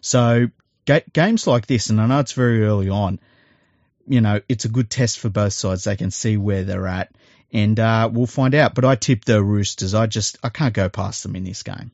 So 0.00 0.48
ga- 0.90 1.10
games 1.12 1.46
like 1.46 1.66
this, 1.66 1.90
and 1.90 2.00
I 2.00 2.06
know 2.06 2.18
it's 2.18 2.32
very 2.32 2.64
early 2.64 2.88
on, 2.88 3.20
you 4.08 4.20
know, 4.20 4.40
it's 4.48 4.64
a 4.64 4.68
good 4.68 4.90
test 4.90 5.20
for 5.20 5.28
both 5.28 5.52
sides. 5.52 5.84
They 5.84 5.96
can 5.96 6.10
see 6.10 6.36
where 6.36 6.64
they're 6.64 6.86
at, 6.88 7.12
and 7.52 7.78
uh, 7.78 8.10
we'll 8.12 8.26
find 8.26 8.54
out. 8.54 8.74
But 8.74 8.84
I 8.84 8.96
tip 8.96 9.24
the 9.24 9.42
Roosters. 9.42 9.94
I 9.94 10.06
just 10.06 10.38
I 10.42 10.48
can't 10.48 10.74
go 10.74 10.88
past 10.88 11.22
them 11.22 11.36
in 11.36 11.44
this 11.44 11.62
game. 11.62 11.92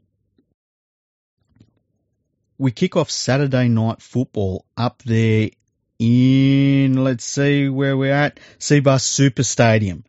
We 2.59 2.71
kick 2.71 2.97
off 2.97 3.11
Saturday 3.11 3.69
night 3.69 4.01
football 4.01 4.65
up 4.79 5.03
there 5.03 5.51
in 5.99 7.05
let's 7.05 7.25
see 7.25 7.69
where 7.69 7.97
we're 7.97 8.13
at 8.13 8.41
Cbus 8.59 9.03
Super 9.03 9.43
Stadium. 9.43 10.05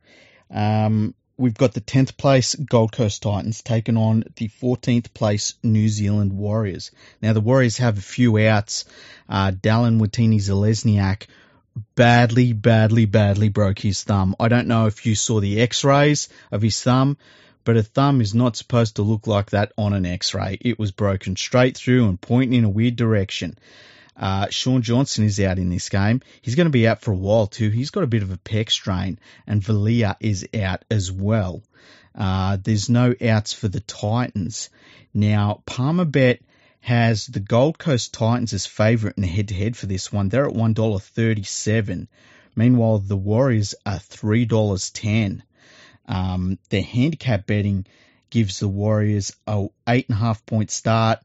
Um, 0.49 1.13
we've 1.37 1.53
got 1.53 1.73
the 1.73 1.81
10th 1.81 2.17
place 2.17 2.55
Gold 2.55 2.91
Coast 2.91 3.21
Titans 3.21 3.61
taking 3.61 3.95
on 3.95 4.23
the 4.35 4.49
14th 4.49 5.13
place 5.13 5.53
New 5.61 5.87
Zealand 5.87 6.33
Warriors. 6.33 6.91
Now, 7.21 7.33
the 7.33 7.41
Warriors 7.41 7.77
have 7.77 7.97
a 7.97 8.01
few 8.01 8.37
outs. 8.39 8.85
Uh, 9.29 9.51
Dallin 9.51 9.99
Watene-Zelezniak 9.99 11.27
badly, 11.95 12.53
badly, 12.53 13.05
badly 13.05 13.49
broke 13.49 13.79
his 13.79 14.03
thumb. 14.03 14.35
I 14.39 14.47
don't 14.47 14.67
know 14.67 14.87
if 14.87 15.05
you 15.05 15.13
saw 15.13 15.39
the 15.39 15.61
x-rays 15.61 16.29
of 16.51 16.63
his 16.63 16.81
thumb, 16.81 17.17
but 17.63 17.77
a 17.77 17.83
thumb 17.83 18.21
is 18.21 18.33
not 18.33 18.55
supposed 18.55 18.95
to 18.95 19.03
look 19.03 19.27
like 19.27 19.51
that 19.51 19.73
on 19.77 19.93
an 19.93 20.05
x-ray. 20.05 20.57
It 20.61 20.79
was 20.79 20.91
broken 20.91 21.35
straight 21.35 21.77
through 21.77 22.07
and 22.07 22.19
pointing 22.19 22.57
in 22.57 22.63
a 22.63 22.69
weird 22.69 22.95
direction. 22.95 23.57
Uh, 24.17 24.47
Shaun 24.49 24.81
Johnson 24.81 25.25
is 25.25 25.39
out 25.39 25.59
in 25.59 25.69
this 25.69 25.89
game. 25.89 26.21
He's 26.41 26.55
going 26.55 26.65
to 26.65 26.71
be 26.71 26.87
out 26.87 27.01
for 27.01 27.11
a 27.11 27.17
while 27.17 27.47
too. 27.47 27.69
He's 27.69 27.91
got 27.91 28.03
a 28.03 28.07
bit 28.07 28.23
of 28.23 28.31
a 28.31 28.37
pec 28.37 28.71
strain, 28.71 29.19
and 29.45 29.61
Valia 29.61 30.15
is 30.19 30.47
out 30.53 30.83
as 30.89 31.11
well. 31.11 31.61
Uh, 32.15 32.57
there's 32.63 32.89
no 32.89 33.13
outs 33.21 33.53
for 33.53 33.67
the 33.67 33.79
Titans. 33.81 34.69
Now, 35.13 35.61
Palmerbet 35.67 36.39
has 36.79 37.27
the 37.27 37.39
Gold 37.39 37.77
Coast 37.77 38.13
Titans 38.13 38.53
as 38.53 38.65
favourite 38.65 39.17
in 39.17 39.21
the 39.21 39.27
head 39.27 39.49
to 39.49 39.53
head 39.53 39.77
for 39.77 39.85
this 39.85 40.11
one. 40.11 40.29
They're 40.29 40.47
at 40.47 40.55
$1.37. 40.55 42.07
Meanwhile, 42.55 42.99
the 42.99 43.17
Warriors 43.17 43.75
are 43.85 43.99
$3.10. 43.99 45.41
Um, 46.07 46.57
their 46.69 46.81
handicap 46.81 47.45
betting 47.45 47.85
gives 48.29 48.59
the 48.59 48.67
Warriors 48.67 49.33
a 49.45 49.67
eight 49.87 50.07
and 50.09 50.17
a 50.17 50.19
half 50.19 50.45
point 50.45 50.71
start. 50.71 51.19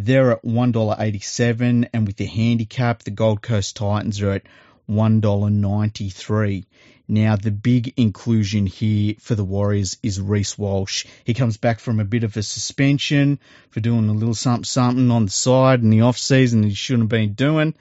They're 0.00 0.30
at 0.30 0.44
$1.87, 0.44 1.88
and 1.92 2.06
with 2.06 2.16
the 2.16 2.26
handicap, 2.26 3.02
the 3.02 3.10
Gold 3.10 3.42
Coast 3.42 3.74
Titans 3.74 4.22
are 4.22 4.30
at 4.30 4.44
$1.93. 4.88 6.64
Now, 7.08 7.34
the 7.34 7.50
big 7.50 7.94
inclusion 7.96 8.66
here 8.66 9.16
for 9.18 9.34
the 9.34 9.42
Warriors 9.42 9.96
is 10.00 10.20
Reece 10.20 10.56
Walsh. 10.56 11.04
He 11.24 11.34
comes 11.34 11.56
back 11.56 11.80
from 11.80 11.98
a 11.98 12.04
bit 12.04 12.22
of 12.22 12.36
a 12.36 12.44
suspension 12.44 13.40
for 13.70 13.80
doing 13.80 14.08
a 14.08 14.12
little 14.12 14.34
something 14.34 14.62
something 14.62 15.10
on 15.10 15.24
the 15.24 15.32
side 15.32 15.82
in 15.82 15.90
the 15.90 16.02
off 16.02 16.16
season 16.16 16.62
he 16.62 16.74
shouldn't 16.74 17.04
have 17.04 17.20
been 17.20 17.32
doing. 17.32 17.74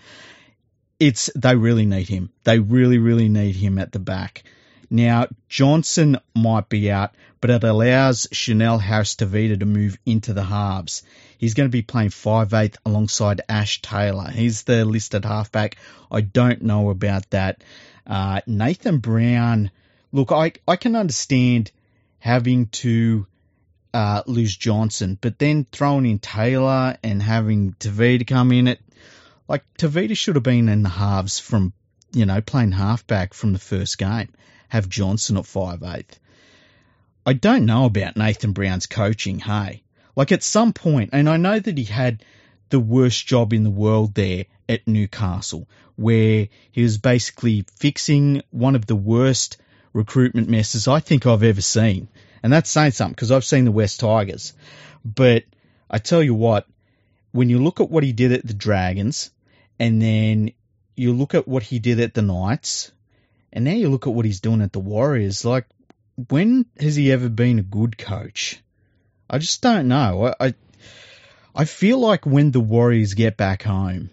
It's 1.00 1.30
they 1.36 1.56
really 1.56 1.86
need 1.86 2.10
him. 2.10 2.32
They 2.46 2.58
really, 2.58 2.98
really 2.98 3.30
need 3.30 3.56
him 3.56 3.78
at 3.78 3.92
the 3.92 4.00
back. 4.00 4.44
Now, 4.90 5.28
Johnson 5.50 6.18
might 6.34 6.70
be 6.70 6.90
out, 6.90 7.14
but 7.42 7.50
it 7.50 7.64
allows 7.64 8.28
Chanel 8.32 8.80
Harris 8.80 9.16
Tavita 9.16 9.60
to 9.60 9.66
move 9.66 9.98
into 10.06 10.34
the 10.34 10.44
halves. 10.44 11.04
He's 11.38 11.54
going 11.54 11.68
to 11.68 11.72
be 11.72 11.82
playing 11.82 12.10
5'8 12.10 12.78
alongside 12.86 13.42
Ash 13.50 13.82
Taylor. 13.82 14.30
He's 14.30 14.64
the 14.64 14.86
listed 14.86 15.26
halfback. 15.26 15.76
I 16.10 16.22
don't 16.22 16.62
know 16.62 16.90
about 16.90 17.30
that. 17.32 17.64
Uh, 18.06 18.40
Nathan 18.48 19.00
Brown, 19.00 19.72
look, 20.14 20.32
I, 20.32 20.54
I 20.66 20.78
can 20.78 20.96
understand 20.96 21.72
having 22.20 22.68
to 22.68 23.28
uh, 23.94 24.24
lose 24.26 24.56
Johnson, 24.56 25.18
but 25.20 25.38
then 25.38 25.66
throwing 25.70 26.06
in 26.06 26.20
Taylor 26.20 26.98
and 27.04 27.22
having 27.22 27.74
Tavita 27.74 28.26
come 28.26 28.54
in 28.54 28.70
it, 28.70 28.80
like 29.50 29.64
Tavita 29.78 30.16
should 30.16 30.36
have 30.36 30.44
been 30.44 30.70
in 30.70 30.84
the 30.84 30.90
halves 30.90 31.40
from, 31.40 31.74
you 32.14 32.26
know, 32.26 32.40
playing 32.40 32.72
halfback 32.72 33.34
from 33.34 33.52
the 33.52 33.60
first 33.60 33.98
game 33.98 34.30
have 34.68 34.90
Johnson 34.90 35.38
at 35.38 35.46
five 35.46 35.84
eighth. 35.84 36.20
I 37.26 37.34
don't 37.34 37.66
know 37.66 37.86
about 37.86 38.16
Nathan 38.16 38.54
Brown's 38.54 38.86
coaching, 38.86 39.40
hey. 39.40 39.84
Like 40.16 40.32
at 40.32 40.44
some 40.44 40.74
point, 40.74 41.12
and 41.14 41.30
I 41.30 41.38
know 41.38 41.60
that 41.60 41.78
he 41.78 41.84
had 41.84 42.24
the 42.70 42.80
worst 42.80 43.28
job 43.28 43.54
in 43.54 43.64
the 43.64 43.70
world 43.70 44.14
there 44.14 44.46
at 44.68 44.88
Newcastle, 44.88 45.68
where 45.96 46.48
he 46.72 46.84
was 46.84 46.98
basically 46.98 47.66
fixing 47.76 48.44
one 48.52 48.76
of 48.76 48.86
the 48.86 48.96
worst 48.96 49.58
recruitment 49.94 50.50
messes 50.50 50.88
I 50.88 51.00
think 51.00 51.26
I've 51.26 51.44
ever 51.44 51.62
seen. 51.62 52.08
And 52.44 52.54
that's 52.54 52.70
saying 52.70 52.92
something 52.92 53.14
because 53.14 53.32
I've 53.32 53.46
seen 53.46 53.66
the 53.66 53.72
West 53.72 54.00
Tigers. 54.00 54.54
But 55.04 55.44
I 55.90 55.98
tell 55.98 56.22
you 56.22 56.34
what, 56.34 56.68
when 57.32 57.50
you 57.50 57.64
look 57.64 57.80
at 57.80 57.90
what 57.90 58.04
he 58.04 58.14
did 58.14 58.32
at 58.32 58.46
the 58.46 58.54
Dragons, 58.54 59.32
and 59.80 60.02
then 60.02 60.52
you 60.96 61.14
look 61.14 61.36
at 61.36 61.48
what 61.48 61.64
he 61.64 61.80
did 61.80 62.00
at 62.00 62.14
the 62.14 62.22
Knights, 62.22 62.92
and 63.52 63.66
now 63.66 63.72
you 63.72 63.90
look 63.90 64.08
at 64.08 64.14
what 64.14 64.26
he's 64.26 64.42
doing 64.42 64.62
at 64.62 64.74
the 64.74 64.80
Warriors. 64.80 65.46
Like, 65.46 65.66
when 66.30 66.66
has 66.80 66.96
he 66.96 67.12
ever 67.12 67.30
been 67.30 67.60
a 67.60 67.64
good 67.64 67.98
coach? 67.98 68.62
I 69.30 69.38
just 69.38 69.62
don't 69.62 69.88
know. 69.88 70.34
I, 70.40 70.48
I, 70.48 70.54
I 71.56 71.66
feel 71.66 72.00
like 72.00 72.26
when 72.26 72.52
the 72.52 72.60
Warriors 72.60 73.14
get 73.14 73.38
back 73.38 73.64
home, 73.64 74.10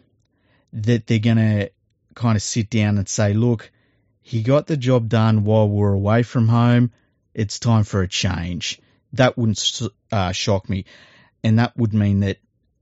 that 0.72 1.06
they're 1.06 1.18
gonna 1.18 1.68
kind 2.14 2.36
of 2.36 2.42
sit 2.42 2.70
down 2.70 2.98
and 2.98 3.08
say, 3.08 3.32
"Look, 3.32 3.70
he 4.22 4.42
got 4.42 4.66
the 4.66 4.76
job 4.76 5.08
done 5.08 5.44
while 5.44 5.68
we're 5.68 5.92
away 5.92 6.22
from 6.22 6.48
home. 6.48 6.92
It's 7.32 7.58
time 7.58 7.84
for 7.84 8.02
a 8.02 8.08
change." 8.08 8.80
That 9.12 9.38
wouldn't 9.38 9.82
uh, 10.10 10.32
shock 10.32 10.68
me, 10.68 10.86
and 11.44 11.58
that 11.58 11.76
would 11.76 11.94
mean 11.94 12.20
that 12.20 12.38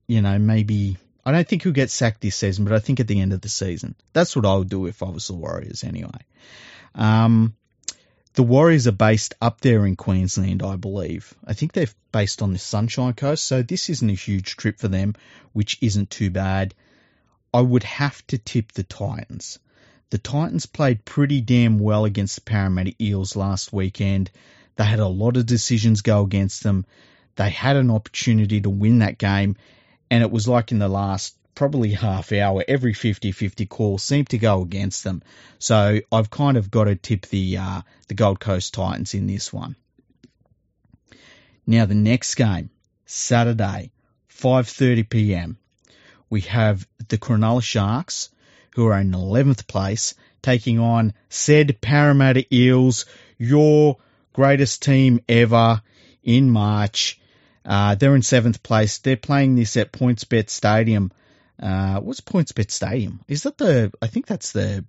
you 0.07 0.23
know 0.23 0.39
maybe 0.39 0.97
I 1.25 1.33
don't 1.33 1.47
think 1.47 1.63
he'll 1.63 1.73
get 1.73 1.91
sacked 1.91 2.21
this 2.21 2.37
season, 2.37 2.65
but 2.65 2.75
I 2.75 2.81
think 2.81 2.99
at 3.01 3.07
the 3.07 3.21
end 3.21 3.33
of 3.33 3.41
the 3.41 3.49
season, 3.49 3.95
that's 4.13 4.35
what 4.35 4.47
I 4.47 4.57
would 4.57 4.69
do 4.69 4.87
if 4.87 5.03
I 5.03 5.11
was 5.11 5.29
the 5.29 5.35
Warriors 5.35 5.85
anyway. 5.85 6.11
Um, 6.95 7.55
the 8.35 8.43
Warriors 8.43 8.87
are 8.87 8.93
based 8.93 9.35
up 9.41 9.61
there 9.61 9.87
in 9.87 9.95
Queensland, 9.95 10.63
I 10.63 10.77
believe. 10.77 11.35
I 11.47 11.53
think 11.53 11.73
they're 11.73 11.87
based 12.13 12.43
on 12.43 12.53
the 12.53 12.59
Sunshine 12.59 13.13
Coast, 13.13 13.45
so 13.45 13.63
this 13.63 13.91
isn't 13.91 14.11
a 14.11 14.15
huge 14.15 14.57
trip 14.57 14.79
for 14.79 14.89
them, 14.89 15.15
which 15.53 15.79
isn't 15.81 16.11
too 16.11 16.31
bad. 16.31 16.75
I 17.55 17.61
would 17.61 17.85
have 17.85 18.27
to 18.29 18.39
tip 18.39 18.73
the 18.73 18.83
Titans. 18.83 19.59
The 20.11 20.19
Titans 20.19 20.67
played 20.67 21.05
pretty 21.05 21.41
damn 21.41 21.79
well 21.79 22.05
against 22.05 22.37
the 22.37 22.41
Parramatta 22.43 22.95
Eels 23.01 23.37
last 23.37 23.73
weekend. 23.73 24.31
They 24.77 24.85
had 24.85 25.01
a 25.01 25.07
lot 25.07 25.37
of 25.37 25.47
decisions 25.47 26.01
go 26.01 26.23
against 26.23 26.63
them. 26.63 26.87
They 27.37 27.51
had 27.51 27.77
an 27.77 27.91
opportunity 27.91 28.61
to 28.63 28.71
win 28.71 29.01
that 29.01 29.19
game, 29.19 29.57
and 30.13 30.23
it 30.23 30.31
was 30.31 30.47
like 30.47 30.73
in 30.73 30.79
the 30.79 30.91
last 30.91 31.35
probably 31.55 31.93
half 31.93 32.33
hour, 32.33 32.63
every 32.69 32.93
50-50 32.93 33.67
call 33.67 33.97
seemed 33.97 34.29
to 34.29 34.37
go 34.37 34.61
against 34.61 35.05
them. 35.05 35.23
So 35.59 36.01
I've 36.13 36.29
kind 36.29 36.59
of 36.59 36.71
got 36.71 36.85
to 36.85 36.97
tip 36.97 37.25
the 37.29 37.57
uh, 37.57 37.81
the 38.09 38.15
Gold 38.15 38.39
Coast 38.39 38.75
Titans 38.75 39.15
in 39.15 39.27
this 39.27 39.55
one. 39.55 39.75
Now 41.67 41.87
the 41.87 41.95
next 41.95 42.35
game, 42.35 42.69
Saturday, 43.07 43.91
5:30 44.29 45.09
p.m. 45.09 45.57
We 46.29 46.43
have 46.43 46.87
the 47.09 47.17
Cronulla 47.17 47.63
Sharks, 47.63 48.29
who 48.75 48.89
are 48.89 49.01
in 49.01 49.13
11th 49.13 49.67
place, 49.67 50.13
taking 50.43 50.79
on 50.79 51.15
said 51.31 51.81
Parramatta 51.81 52.45
Eels, 52.55 53.07
your 53.39 53.97
greatest 54.35 54.83
team 54.83 55.21
ever 55.27 55.81
in 56.23 56.51
March. 56.51 57.19
Uh, 57.65 57.95
they're 57.95 58.15
in 58.15 58.23
seventh 58.23 58.63
place. 58.63 58.99
They're 58.99 59.17
playing 59.17 59.55
this 59.55 59.77
at 59.77 59.93
PointsBet 59.93 60.51
Stadium. 60.51 61.13
Uh, 61.61 62.01
what's 62.01 62.21
PointsBet 62.21 62.71
Stadium? 62.71 63.21
Is 63.29 63.45
that 63.45 63.59
the? 63.59 63.93
I 64.01 64.07
think 64.09 64.27
that's 64.27 64.53
the 64.53 64.85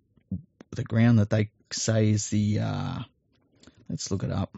the 0.71 0.83
ground 0.83 1.19
that 1.19 1.29
they 1.29 1.49
say 1.71 2.09
is 2.09 2.29
the. 2.29 2.59
Uh, 2.59 2.99
let's 3.89 4.09
look 4.11 4.23
it 4.23 4.31
up. 4.31 4.55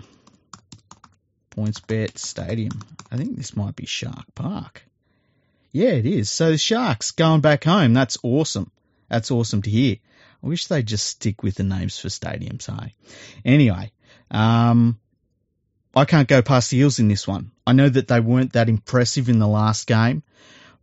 PointsBet 1.51 2.17
Stadium. 2.17 2.79
I 3.11 3.17
think 3.17 3.35
this 3.35 3.55
might 3.55 3.75
be 3.75 3.85
Shark 3.85 4.25
Park. 4.33 4.83
Yeah, 5.71 5.89
it 5.89 6.05
is. 6.05 6.29
So 6.29 6.51
the 6.51 6.57
Sharks 6.57 7.11
going 7.11 7.41
back 7.41 7.65
home. 7.65 7.93
That's 7.93 8.17
awesome. 8.23 8.71
That's 9.09 9.31
awesome 9.31 9.61
to 9.63 9.69
hear. 9.69 9.97
I 10.43 10.47
wish 10.47 10.67
they'd 10.67 10.85
just 10.85 11.05
stick 11.05 11.43
with 11.43 11.55
the 11.55 11.63
names 11.63 11.97
for 11.97 12.07
stadiums, 12.07 12.67
hey? 12.67 12.93
Anyway, 13.43 13.91
um, 14.31 14.99
I 15.95 16.05
can't 16.05 16.27
go 16.27 16.41
past 16.41 16.71
the 16.71 16.77
Eels 16.77 16.99
in 16.99 17.07
this 17.07 17.27
one. 17.27 17.51
I 17.65 17.71
know 17.73 17.87
that 17.87 18.07
they 18.07 18.19
weren't 18.19 18.53
that 18.53 18.67
impressive 18.67 19.29
in 19.29 19.39
the 19.39 19.47
last 19.47 19.87
game, 19.87 20.23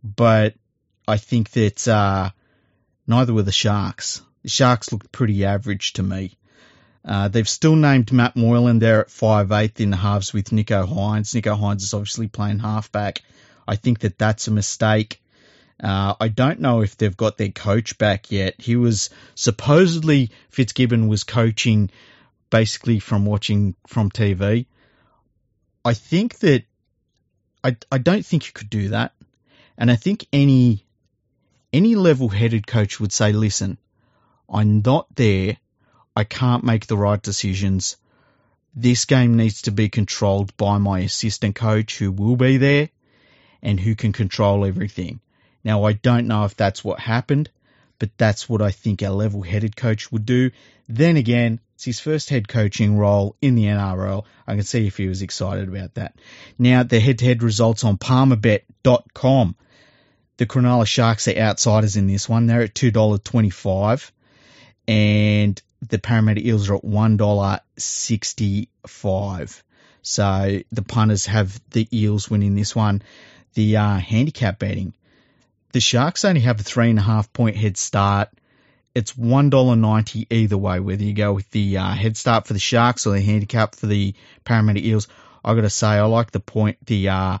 but 0.03 0.55
I 1.07 1.17
think 1.17 1.51
that 1.51 1.87
uh, 1.87 2.31
neither 3.05 3.33
were 3.33 3.43
the 3.43 3.51
Sharks. 3.51 4.21
The 4.41 4.49
Sharks 4.49 4.91
looked 4.91 5.11
pretty 5.11 5.45
average 5.45 5.93
to 5.93 6.03
me. 6.03 6.35
Uh, 7.05 7.27
they've 7.27 7.49
still 7.49 7.75
named 7.75 8.11
Matt 8.11 8.35
Moylan 8.35 8.79
there 8.79 9.01
at 9.01 9.11
five 9.11 9.51
eighth 9.51 9.79
in 9.79 9.91
the 9.91 9.97
halves 9.97 10.33
with 10.33 10.49
Nicho 10.49 10.87
Hynes. 10.87 11.33
Nicho 11.33 11.59
Hynes 11.59 11.83
is 11.83 11.93
obviously 11.93 12.27
playing 12.27 12.59
halfback. 12.59 13.21
I 13.67 13.75
think 13.75 13.99
that 13.99 14.17
that's 14.17 14.47
a 14.47 14.51
mistake. 14.51 15.21
Uh, 15.81 16.15
I 16.19 16.29
don't 16.29 16.61
know 16.61 16.81
if 16.81 16.97
they've 16.97 17.15
got 17.15 17.37
their 17.37 17.49
coach 17.49 17.97
back 17.97 18.31
yet. 18.31 18.55
He 18.57 18.77
was 18.77 19.09
supposedly 19.35 20.31
Fitzgibbon 20.49 21.07
was 21.07 21.23
coaching 21.23 21.89
basically 22.49 22.99
from 22.99 23.25
watching 23.25 23.75
from 23.87 24.09
TV. 24.09 24.65
I 25.85 25.93
think 25.93 26.39
that 26.39 26.63
I 27.63 27.75
I 27.91 27.97
don't 27.97 28.25
think 28.25 28.45
you 28.45 28.53
could 28.53 28.69
do 28.69 28.89
that, 28.89 29.13
and 29.77 29.91
I 29.91 29.95
think 29.95 30.27
any 30.31 30.85
any 31.71 31.95
level-headed 31.95 32.67
coach 32.67 32.99
would 32.99 33.11
say, 33.11 33.31
"Listen, 33.31 33.77
I'm 34.49 34.81
not 34.81 35.07
there 35.15 35.57
I 36.15 36.23
can't 36.23 36.63
make 36.63 36.85
the 36.85 36.97
right 36.97 37.21
decisions. 37.21 37.97
This 38.75 39.05
game 39.05 39.35
needs 39.35 39.63
to 39.63 39.71
be 39.71 39.89
controlled 39.89 40.55
by 40.57 40.77
my 40.77 40.99
assistant 40.99 41.55
coach 41.55 41.97
who 41.97 42.11
will 42.11 42.35
be 42.35 42.57
there 42.57 42.89
and 43.61 43.79
who 43.79 43.95
can 43.95 44.13
control 44.13 44.65
everything. 44.65 45.21
Now, 45.63 45.85
I 45.85 45.93
don't 45.93 46.27
know 46.27 46.45
if 46.45 46.55
that's 46.55 46.83
what 46.83 46.99
happened, 46.99 47.49
but 47.97 48.15
that's 48.17 48.47
what 48.47 48.61
I 48.61 48.71
think 48.71 49.01
a 49.01 49.09
level 49.09 49.41
headed 49.41 49.75
coach 49.75 50.11
would 50.11 50.25
do. 50.25 50.51
Then 50.87 51.17
again, 51.17 51.59
it's 51.75 51.85
his 51.85 51.99
first 51.99 52.29
head 52.29 52.47
coaching 52.47 52.97
role 52.97 53.35
in 53.41 53.55
the 53.55 53.65
NRL. 53.65 54.25
I 54.47 54.55
can 54.55 54.63
see 54.63 54.87
if 54.87 54.97
he 54.97 55.07
was 55.07 55.21
excited 55.21 55.67
about 55.67 55.95
that. 55.95 56.15
Now, 56.57 56.83
the 56.83 56.99
head 56.99 57.19
to 57.19 57.25
head 57.25 57.43
results 57.43 57.83
on 57.83 57.97
palmerbet.com. 57.97 59.55
The 60.37 60.45
Cronulla 60.45 60.87
Sharks 60.87 61.27
are 61.27 61.37
outsiders 61.37 61.95
in 61.95 62.07
this 62.07 62.27
one. 62.27 62.47
They're 62.47 62.63
at 62.63 62.73
$2.25. 62.73 64.11
And 64.87 65.61
the 65.89 65.99
Parramatta 65.99 66.45
Eels 66.45 66.69
are 66.69 66.75
at 66.75 66.83
one 66.83 67.17
dollar 67.17 67.59
sixty 67.77 68.69
five. 68.87 69.63
So 70.01 70.61
the 70.71 70.81
punters 70.81 71.25
have 71.27 71.59
the 71.71 71.87
Eels 71.93 72.29
winning 72.29 72.55
this 72.55 72.75
one. 72.75 73.01
The 73.53 73.77
uh, 73.77 73.97
handicap 73.97 74.59
betting, 74.59 74.93
the 75.71 75.79
Sharks 75.79 76.25
only 76.25 76.41
have 76.41 76.59
a 76.59 76.63
three 76.63 76.89
and 76.89 76.99
a 76.99 77.03
half 77.03 77.31
point 77.31 77.55
head 77.55 77.77
start. 77.77 78.29
It's 78.95 79.17
one 79.17 79.49
dollar 79.49 79.75
ninety 79.75 80.27
either 80.29 80.57
way, 80.57 80.79
whether 80.79 81.03
you 81.03 81.13
go 81.13 81.33
with 81.33 81.49
the 81.49 81.77
uh, 81.77 81.91
head 81.91 82.15
start 82.15 82.45
for 82.45 82.53
the 82.53 82.59
Sharks 82.59 83.07
or 83.07 83.13
the 83.13 83.21
handicap 83.21 83.75
for 83.75 83.87
the 83.87 84.13
Parramatta 84.45 84.85
Eels. 84.85 85.07
I 85.43 85.55
got 85.55 85.61
to 85.61 85.69
say, 85.69 85.87
I 85.87 86.03
like 86.03 86.31
the 86.31 86.39
point 86.39 86.77
the 86.85 87.09
uh, 87.09 87.37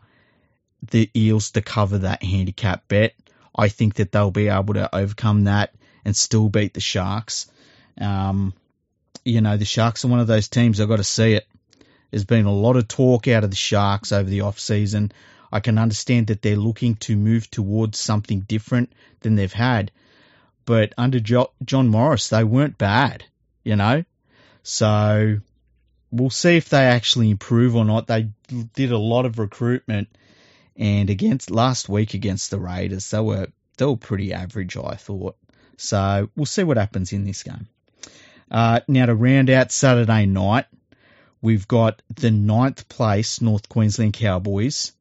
the 0.89 1.09
Eels 1.15 1.51
to 1.51 1.61
cover 1.61 1.99
that 1.99 2.23
handicap 2.23 2.87
bet. 2.87 3.13
I 3.55 3.69
think 3.69 3.95
that 3.95 4.11
they'll 4.11 4.31
be 4.31 4.47
able 4.47 4.73
to 4.73 4.93
overcome 4.95 5.43
that 5.43 5.73
and 6.03 6.15
still 6.15 6.49
beat 6.49 6.73
the 6.73 6.81
Sharks. 6.81 7.51
Um, 8.01 8.53
you 9.23 9.41
know, 9.41 9.57
the 9.57 9.65
Sharks 9.65 10.03
are 10.03 10.09
one 10.09 10.19
of 10.19 10.27
those 10.27 10.47
teams. 10.47 10.81
I've 10.81 10.89
got 10.89 10.97
to 10.97 11.03
see 11.03 11.33
it. 11.33 11.47
There's 12.09 12.25
been 12.25 12.45
a 12.45 12.51
lot 12.51 12.75
of 12.75 12.87
talk 12.87 13.27
out 13.27 13.43
of 13.43 13.51
the 13.51 13.55
Sharks 13.55 14.11
over 14.11 14.29
the 14.29 14.41
off 14.41 14.59
season. 14.59 15.11
I 15.51 15.59
can 15.59 15.77
understand 15.77 16.27
that 16.27 16.41
they're 16.41 16.55
looking 16.55 16.95
to 16.95 17.15
move 17.15 17.49
towards 17.49 17.99
something 17.99 18.41
different 18.41 18.91
than 19.21 19.35
they've 19.35 19.53
had. 19.53 19.91
But 20.65 20.93
under 20.97 21.19
jo- 21.19 21.51
John 21.63 21.89
Morris, 21.89 22.29
they 22.29 22.43
weren't 22.43 22.77
bad, 22.77 23.25
you 23.63 23.75
know? 23.75 24.05
So 24.63 25.39
we'll 26.11 26.29
see 26.29 26.55
if 26.57 26.69
they 26.69 26.85
actually 26.85 27.29
improve 27.29 27.75
or 27.75 27.85
not. 27.85 28.07
They 28.07 28.29
did 28.73 28.91
a 28.91 28.97
lot 28.97 29.25
of 29.25 29.39
recruitment 29.39 30.07
and 30.75 31.09
against 31.09 31.51
last 31.51 31.87
week 31.87 32.13
against 32.13 32.49
the 32.51 32.59
Raiders, 32.59 33.09
they 33.09 33.19
were 33.19 33.47
they 33.77 33.85
were 33.85 33.97
pretty 33.97 34.33
average, 34.33 34.77
I 34.77 34.95
thought. 34.95 35.35
So 35.77 36.29
we'll 36.35 36.45
see 36.45 36.63
what 36.63 36.77
happens 36.77 37.13
in 37.13 37.25
this 37.25 37.43
game. 37.43 37.67
Uh, 38.49 38.81
now 38.87 39.07
to 39.07 39.15
round 39.15 39.49
out 39.49 39.71
Saturday 39.71 40.25
night, 40.25 40.65
we've 41.41 41.67
got 41.67 42.01
the 42.15 42.31
ninth 42.31 42.87
place 42.89 43.41
North 43.41 43.67
Queensland 43.69 44.13
Cowboys 44.13 44.93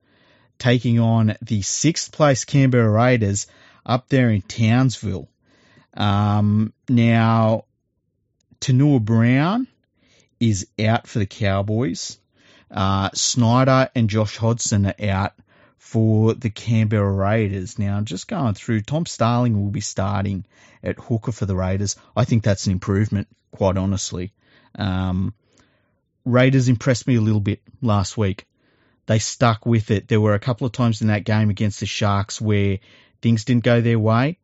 taking 0.59 0.98
on 0.98 1.37
the 1.42 1.62
sixth 1.62 2.12
place 2.12 2.44
Canberra 2.44 2.90
Raiders 2.90 3.46
up 3.85 4.09
there 4.09 4.31
in 4.31 4.42
Townsville. 4.42 5.29
Um, 5.94 6.72
now, 6.88 7.64
Tanua 8.61 9.00
Brown 9.00 9.66
is 10.40 10.66
out 10.78 11.07
for 11.07 11.18
the 11.18 11.26
Cowboys. 11.26 12.18
Uh, 12.70 13.11
Snyder 13.12 13.90
and 13.94 14.09
Josh 14.09 14.37
Hodgson 14.37 14.87
are 14.87 14.94
out 15.11 15.35
for 15.78 16.35
the 16.35 16.50
Canberra 16.50 17.12
Raiders. 17.12 17.78
Now, 17.78 18.00
just 18.00 18.28
going 18.28 18.55
through, 18.55 18.81
Tom 18.81 19.05
Starling 19.05 19.62
will 19.62 19.70
be 19.70 19.81
starting 19.81 20.46
at 20.83 20.98
hooker 20.98 21.33
for 21.33 21.44
the 21.44 21.57
Raiders. 21.57 21.96
I 22.16 22.24
think 22.24 22.42
that's 22.42 22.66
an 22.66 22.72
improvement, 22.72 23.28
quite 23.50 23.76
honestly. 23.76 24.33
Um, 24.74 25.35
Raiders 26.24 26.68
impressed 26.68 27.07
me 27.07 27.16
a 27.16 27.20
little 27.20 27.40
bit 27.40 27.61
last 27.83 28.16
week. 28.16 28.46
They 29.07 29.18
stuck 29.18 29.66
with 29.66 29.90
it. 29.90 30.09
There 30.09 30.20
were 30.20 30.35
a 30.35 30.38
couple 30.38 30.66
of 30.66 30.72
times 30.72 31.02
in 31.02 31.09
that 31.09 31.24
game 31.24 31.50
against 31.50 31.81
the 31.81 31.87
Sharks 31.87 32.40
where 32.40 32.78
things 33.20 33.44
didn't 33.44 33.64
go 33.64 33.81
their 33.81 33.98
way 33.98 34.38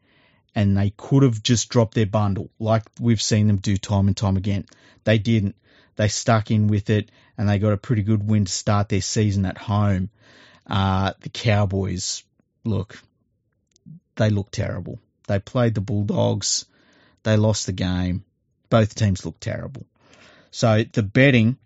and 0.58 0.76
they 0.76 0.90
could 0.90 1.22
have 1.22 1.40
just 1.40 1.68
dropped 1.68 1.94
their 1.94 2.04
bundle 2.04 2.50
like 2.58 2.82
we've 2.98 3.22
seen 3.22 3.46
them 3.46 3.58
do 3.58 3.76
time 3.76 4.08
and 4.08 4.16
time 4.16 4.36
again. 4.36 4.66
They 5.04 5.16
didn't. 5.16 5.54
They 5.94 6.08
stuck 6.08 6.50
in 6.50 6.66
with 6.66 6.90
it 6.90 7.12
and 7.38 7.48
they 7.48 7.60
got 7.60 7.74
a 7.74 7.76
pretty 7.76 8.02
good 8.02 8.28
win 8.28 8.44
to 8.44 8.50
start 8.50 8.88
their 8.88 9.00
season 9.00 9.46
at 9.46 9.56
home. 9.56 10.10
Uh, 10.66 11.12
the 11.20 11.28
Cowboys, 11.28 12.24
look, 12.64 13.00
they 14.16 14.30
look 14.30 14.50
terrible. 14.50 14.98
They 15.28 15.38
played 15.38 15.76
the 15.76 15.80
Bulldogs. 15.80 16.64
They 17.22 17.36
lost 17.36 17.66
the 17.66 17.72
game. 17.72 18.24
Both 18.68 18.96
teams 18.96 19.24
look 19.24 19.38
terrible. 19.38 19.86
So 20.50 20.82
the 20.92 21.04
betting 21.04 21.56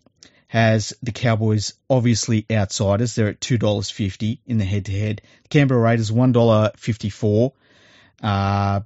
has 0.49 0.93
the 1.03 1.13
Cowboys 1.13 1.73
obviously 1.89 2.45
outsiders. 2.53 3.15
They're 3.15 3.29
at 3.29 3.41
two 3.41 3.57
dollars 3.57 3.89
fifty 3.89 4.43
in 4.45 4.59
the 4.59 4.67
head 4.67 4.85
to 4.85 4.93
head. 4.93 5.23
The 5.45 5.49
Canberra 5.49 5.81
Raiders 5.81 6.13
one 6.13 6.33
dollar 6.33 6.73
fifty 6.77 7.09
four. 7.09 7.55
Uh, 8.23 8.81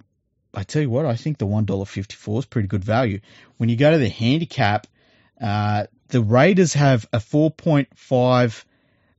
I 0.54 0.62
tell 0.62 0.82
you 0.82 0.90
what, 0.90 1.06
I 1.06 1.16
think 1.16 1.38
the 1.38 1.46
one 1.46 1.66
dollar 1.66 1.84
fifty 1.84 2.16
four 2.16 2.38
is 2.38 2.46
pretty 2.46 2.68
good 2.68 2.84
value. 2.84 3.20
When 3.58 3.68
you 3.68 3.76
go 3.76 3.90
to 3.90 3.98
the 3.98 4.08
handicap, 4.08 4.86
uh, 5.40 5.86
the 6.08 6.22
Raiders 6.22 6.72
have 6.74 7.06
a 7.12 7.20
four 7.20 7.50
point 7.50 7.88
five 7.94 8.64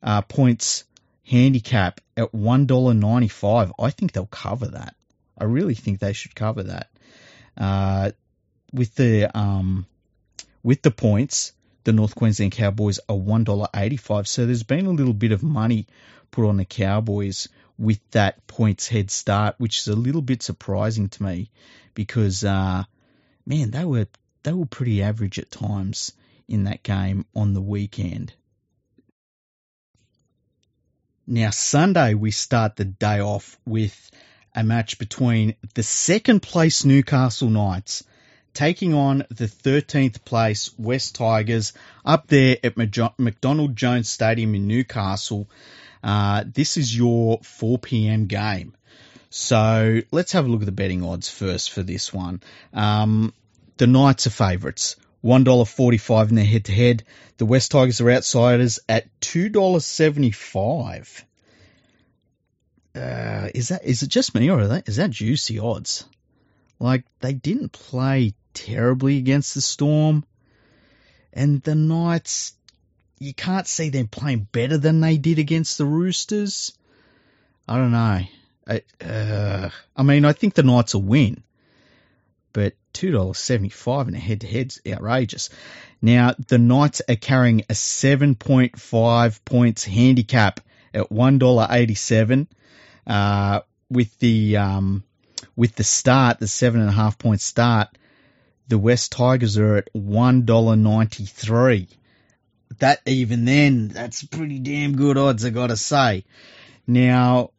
uh, 0.01 0.21
points 0.21 0.83
handicap 1.27 2.01
at 2.15 2.31
$1.95. 2.31 3.71
I 3.77 3.89
think 3.89 4.13
they'll 4.13 4.25
cover 4.25 4.67
that. 4.67 4.95
I 5.37 5.43
really 5.43 5.75
think 5.75 5.99
they 5.99 6.13
should 6.13 6.33
cover 6.33 6.63
that. 6.63 6.89
Uh, 7.57 8.11
with 8.73 8.95
the 8.95 9.37
um, 9.37 9.85
with 10.63 10.81
the 10.81 10.91
points, 10.91 11.53
the 11.83 11.93
North 11.93 12.15
Queensland 12.15 12.51
Cowboys 12.51 12.99
are 13.07 13.15
one 13.15 13.43
dollar 13.43 13.67
eighty 13.75 13.97
five. 13.97 14.27
So 14.27 14.45
there's 14.45 14.63
been 14.63 14.85
a 14.85 14.91
little 14.91 15.13
bit 15.13 15.31
of 15.31 15.43
money 15.43 15.87
put 16.31 16.47
on 16.47 16.57
the 16.57 16.65
Cowboys 16.65 17.47
with 17.77 17.99
that 18.11 18.45
points 18.47 18.87
head 18.87 19.11
start, 19.11 19.55
which 19.57 19.79
is 19.79 19.87
a 19.87 19.95
little 19.95 20.21
bit 20.21 20.41
surprising 20.43 21.09
to 21.09 21.23
me 21.23 21.49
because 21.93 22.43
uh, 22.43 22.83
man, 23.45 23.71
they 23.71 23.85
were 23.85 24.07
they 24.43 24.53
were 24.53 24.65
pretty 24.65 25.01
average 25.01 25.39
at 25.39 25.51
times 25.51 26.11
in 26.47 26.65
that 26.65 26.83
game 26.83 27.25
on 27.35 27.53
the 27.53 27.61
weekend. 27.61 28.33
Now, 31.25 31.49
Sunday, 31.49 32.13
we 32.13 32.31
start 32.31 32.77
the 32.77 32.85
day 32.85 33.19
off 33.19 33.57
with 33.65 34.11
a 34.55 34.63
match 34.63 34.97
between 34.97 35.55
the 35.73 35.83
second 35.83 36.41
place 36.41 36.85
Newcastle 36.85 37.49
Knights 37.49 38.03
taking 38.53 38.93
on 38.93 39.23
the 39.29 39.45
13th 39.45 40.23
place 40.25 40.71
West 40.79 41.15
Tigers 41.15 41.73
up 42.03 42.27
there 42.27 42.57
at 42.63 42.75
McDonald 42.75 43.75
Jones 43.75 44.09
Stadium 44.09 44.55
in 44.55 44.67
Newcastle. 44.67 45.47
Uh, 46.03 46.43
this 46.45 46.77
is 46.77 46.95
your 46.95 47.39
4 47.39 47.79
p.m. 47.79 48.27
game. 48.27 48.75
So 49.29 50.01
let's 50.11 50.31
have 50.31 50.45
a 50.45 50.49
look 50.49 50.61
at 50.61 50.65
the 50.65 50.71
betting 50.71 51.03
odds 51.03 51.29
first 51.29 51.71
for 51.71 51.83
this 51.83 52.13
one. 52.13 52.41
Um, 52.73 53.33
the 53.77 53.87
Knights 53.87 54.27
are 54.27 54.31
favourites. 54.31 54.95
$1.45 55.23 56.29
in 56.29 56.35
their 56.35 56.45
head 56.45 56.65
to 56.65 56.71
head. 56.71 57.03
The 57.37 57.45
West 57.45 57.71
Tigers 57.71 58.01
are 58.01 58.11
outsiders 58.11 58.79
at 58.87 59.07
$2.75. 59.19 61.23
Uh, 62.95 63.49
is 63.53 63.67
that 63.67 63.83
is 63.83 64.01
it 64.01 64.09
just 64.09 64.33
me 64.33 64.49
or 64.49 64.67
that, 64.67 64.89
is 64.89 64.95
that 64.95 65.11
juicy 65.11 65.59
odds? 65.59 66.05
Like 66.79 67.03
they 67.19 67.33
didn't 67.33 67.71
play 67.71 68.33
terribly 68.53 69.17
against 69.17 69.53
the 69.53 69.61
Storm, 69.61 70.23
and 71.31 71.61
the 71.61 71.75
Knights. 71.75 72.53
You 73.19 73.33
can't 73.33 73.67
see 73.67 73.89
them 73.89 74.07
playing 74.07 74.47
better 74.51 74.77
than 74.77 74.99
they 74.99 75.17
did 75.17 75.39
against 75.39 75.77
the 75.77 75.85
Roosters. 75.85 76.77
I 77.67 77.77
don't 77.77 77.91
know. 77.91 78.21
I, 78.67 78.81
uh, 79.03 79.69
I 79.95 80.03
mean, 80.03 80.25
I 80.25 80.33
think 80.33 80.53
the 80.53 80.63
Knights 80.63 80.93
will 80.93 81.01
win, 81.01 81.43
but 82.53 82.73
two 82.93 83.11
dollars 83.11 83.37
seventy 83.37 83.69
five 83.69 84.07
in 84.07 84.15
a 84.15 84.19
head 84.19 84.41
to 84.41 84.47
head's 84.47 84.81
outrageous. 84.87 85.49
Now 86.01 86.33
the 86.47 86.57
Knights 86.57 87.01
are 87.07 87.15
carrying 87.15 87.63
a 87.69 87.75
seven 87.75 88.35
point 88.35 88.79
five 88.79 89.43
points 89.45 89.83
handicap 89.83 90.59
at 90.93 91.11
one 91.11 91.39
dollar 91.39 91.67
eighty 91.69 91.95
seven. 91.95 92.47
Uh, 93.05 93.61
with 93.89 94.17
the 94.19 94.57
um, 94.57 95.03
with 95.55 95.75
the 95.75 95.83
start, 95.83 96.39
the 96.39 96.47
seven 96.47 96.81
and 96.81 96.89
a 96.89 96.93
half 96.93 97.17
point 97.17 97.41
start, 97.41 97.87
the 98.67 98.77
West 98.77 99.13
Tigers 99.13 99.57
are 99.57 99.77
at 99.77 99.89
one 99.93 100.45
dollar 100.45 100.75
ninety 100.75 101.25
three. 101.25 101.87
That 102.79 103.01
even 103.05 103.45
then, 103.45 103.87
that's 103.87 104.23
pretty 104.23 104.59
damn 104.59 104.95
good 104.95 105.17
odds. 105.17 105.45
I 105.45 105.49
got 105.49 105.67
to 105.67 105.77
say. 105.77 106.25
Now, 106.85 107.51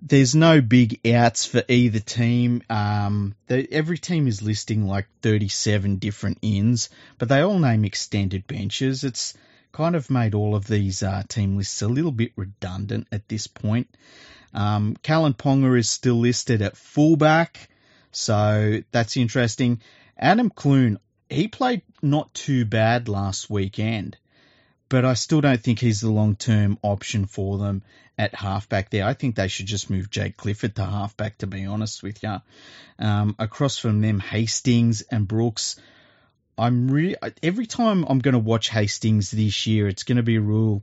there's 0.00 0.34
no 0.34 0.60
big 0.60 1.06
outs 1.06 1.44
for 1.44 1.62
either 1.68 2.00
team. 2.00 2.62
Um, 2.68 3.34
every 3.48 3.98
team 3.98 4.26
is 4.28 4.42
listing 4.42 4.86
like 4.86 5.06
37 5.22 5.96
different 5.96 6.38
ins, 6.42 6.90
but 7.18 7.28
they 7.28 7.40
all 7.40 7.58
name 7.58 7.84
extended 7.84 8.46
benches. 8.46 9.04
It's 9.04 9.34
kind 9.72 9.96
of 9.96 10.10
made 10.10 10.34
all 10.34 10.54
of 10.54 10.66
these 10.66 11.02
uh, 11.02 11.22
team 11.28 11.56
lists 11.56 11.82
a 11.82 11.88
little 11.88 12.12
bit 12.12 12.32
redundant 12.36 13.06
at 13.12 13.28
this 13.28 13.46
point. 13.46 13.88
Um, 14.54 14.96
Kalyn 15.02 15.36
Ponga 15.36 15.78
is 15.78 15.88
still 15.88 16.16
listed 16.16 16.62
at 16.62 16.76
fullback, 16.76 17.68
so 18.10 18.80
that's 18.90 19.16
interesting. 19.16 19.80
Adam 20.16 20.50
Clune, 20.50 20.98
he 21.28 21.48
played 21.48 21.82
not 22.00 22.32
too 22.32 22.64
bad 22.64 23.08
last 23.08 23.50
weekend, 23.50 24.16
but 24.88 25.04
I 25.04 25.14
still 25.14 25.40
don't 25.40 25.60
think 25.60 25.78
he's 25.78 26.00
the 26.00 26.10
long 26.10 26.36
term 26.36 26.78
option 26.82 27.26
for 27.26 27.58
them 27.58 27.82
at 28.18 28.34
halfback 28.34 28.90
there. 28.90 29.04
I 29.04 29.14
think 29.14 29.34
they 29.34 29.48
should 29.48 29.66
just 29.66 29.90
move 29.90 30.10
Jake 30.10 30.36
Clifford 30.36 30.76
to 30.76 30.84
halfback, 30.84 31.38
to 31.38 31.46
be 31.46 31.66
honest 31.66 32.02
with 32.02 32.22
you. 32.22 32.36
Um, 32.98 33.36
across 33.38 33.78
from 33.78 34.00
them, 34.00 34.20
Hastings 34.20 35.02
and 35.02 35.26
Brooks. 35.28 35.76
I'm 36.58 36.90
really 36.90 37.16
every 37.42 37.66
time 37.66 38.04
I'm 38.08 38.20
going 38.20 38.32
to 38.32 38.38
watch 38.38 38.70
Hastings 38.70 39.30
this 39.30 39.66
year, 39.66 39.88
it's 39.88 40.04
going 40.04 40.16
to 40.16 40.22
be 40.22 40.36
a 40.36 40.40
rule 40.40 40.82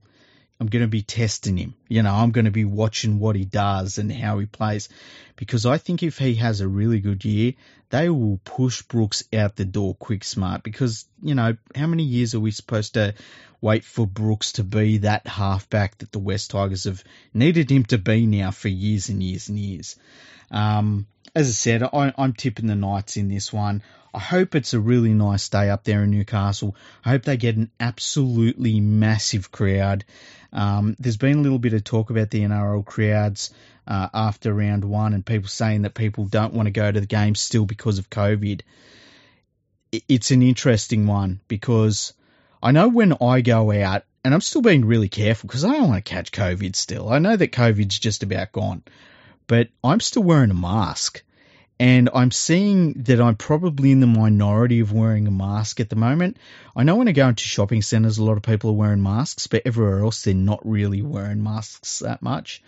I'm 0.64 0.70
going 0.70 0.86
to 0.86 0.88
be 0.88 1.02
testing 1.02 1.58
him. 1.58 1.76
You 1.90 2.04
know, 2.04 2.14
I'm 2.14 2.32
going 2.32 2.46
to 2.46 2.52
be 2.52 2.64
watching 2.64 3.20
what 3.20 3.36
he 3.36 3.44
does 3.44 3.98
and 3.98 4.10
how 4.10 4.40
he 4.40 4.46
plays 4.46 4.88
because 5.36 5.66
I 5.66 5.78
think 5.78 6.04
if 6.04 6.18
he 6.18 6.36
has 6.36 6.62
a 6.62 6.68
really 6.70 7.02
good 7.02 7.26
year, 7.26 7.56
they 7.90 8.08
will 8.08 8.40
push 8.46 8.82
Brooks 8.82 9.26
out 9.34 9.58
the 9.58 9.66
door 9.66 9.94
quick 9.94 10.24
smart 10.24 10.64
because, 10.64 11.04
you 11.22 11.36
know, 11.36 11.58
how 11.76 11.88
many 11.88 12.04
years 12.04 12.34
are 12.34 12.40
we 12.40 12.52
supposed 12.52 12.94
to 12.94 13.14
wait 13.60 13.84
for 13.84 14.08
Brooks 14.08 14.54
to 14.54 14.64
be 14.64 15.00
that 15.00 15.28
halfback 15.28 15.98
that 15.98 16.14
the 16.14 16.20
West 16.20 16.52
Tigers 16.52 16.86
have 16.86 17.04
needed 17.34 17.70
him 17.70 17.84
to 17.88 17.98
be 17.98 18.26
now 18.26 18.52
for 18.52 18.70
years 18.70 19.10
and 19.10 19.22
years 19.22 19.50
and 19.50 19.60
years? 19.60 19.98
Um, 20.50 21.08
as 21.36 21.48
I 21.48 21.52
said, 21.52 21.84
I, 21.84 22.14
I'm 22.18 22.34
tipping 22.34 22.68
the 22.68 22.76
Knights 22.76 23.18
in 23.18 23.28
this 23.28 23.52
one. 23.52 23.82
I 24.14 24.20
hope 24.20 24.54
it's 24.54 24.74
a 24.74 24.80
really 24.80 25.14
nice 25.14 25.50
day 25.50 25.70
up 25.70 25.84
there 25.84 26.04
in 26.04 26.12
Newcastle. 26.12 26.76
I 27.04 27.10
hope 27.10 27.24
they 27.24 27.38
get 27.38 27.58
an 27.58 27.72
absolutely 27.80 28.80
massive 28.80 29.52
crowd. 29.52 30.06
Um, 30.52 30.96
there's 31.00 31.18
been 31.18 31.40
a 31.40 31.42
little 31.42 31.58
bit 31.58 31.74
of 31.74 31.84
talk 31.84 32.12
about 32.12 32.30
the 32.30 32.42
NRL 32.42 32.86
crowds 32.86 33.52
uh, 33.88 34.10
after 34.14 34.54
round 34.54 34.86
one, 34.86 35.14
and 35.14 35.26
people 35.26 35.50
saying 35.50 35.82
that 35.82 35.96
people 35.96 36.26
don't 36.26 36.54
want 36.54 36.68
to 36.68 36.72
go 36.72 36.92
to 36.92 37.00
the 37.00 37.08
game 37.08 37.34
still 37.34 37.66
because 37.66 37.98
of 37.98 38.12
COVID. 38.12 38.62
It's 40.08 40.30
an 40.30 40.44
interesting 40.44 41.08
one 41.08 41.40
because 41.48 42.14
I 42.62 42.72
know 42.72 42.88
when 42.88 43.14
I 43.20 43.42
go 43.42 43.72
out, 43.72 44.04
and 44.24 44.34
I'm 44.34 44.42
still 44.42 44.62
being 44.62 44.86
really 44.86 45.10
careful 45.10 45.48
because 45.48 45.66
I 45.66 45.72
don't 45.72 45.90
want 45.90 46.06
to 46.06 46.10
catch 46.10 46.32
COVID 46.32 46.76
still. 46.76 47.10
I 47.10 47.20
know 47.20 47.36
that 47.36 47.52
COVID's 47.52 48.00
just 48.00 48.24
about 48.24 48.52
gone, 48.52 48.84
but 49.48 49.70
I'm 49.84 50.00
still 50.00 50.24
wearing 50.24 50.52
a 50.52 50.56
mask. 50.56 51.24
And 51.80 52.10
I'm 52.14 52.32
seeing 52.32 52.94
that 53.04 53.20
I'm 53.20 53.36
probably 53.36 53.92
in 53.92 54.00
the 54.00 54.08
minority 54.08 54.80
of 54.80 54.94
wearing 54.94 55.28
a 55.28 55.32
mask 55.32 55.80
at 55.80 55.90
the 55.90 55.96
moment. 55.96 56.38
I 56.76 56.84
know 56.84 56.96
when 56.96 57.08
I 57.08 57.12
go 57.14 57.28
into 57.28 57.44
shopping 57.44 57.82
centres, 57.82 58.20
a 58.20 58.24
lot 58.24 58.38
of 58.38 58.44
people 58.44 58.70
are 58.70 58.74
wearing 58.74 59.02
masks, 59.02 59.48
but 59.48 59.64
everywhere 59.66 60.02
else, 60.02 60.24
they're 60.24 60.34
not 60.34 60.66
really 60.66 61.02
wearing 61.02 61.44
masks 61.44 62.00
that 62.00 62.22
much. 62.22 62.62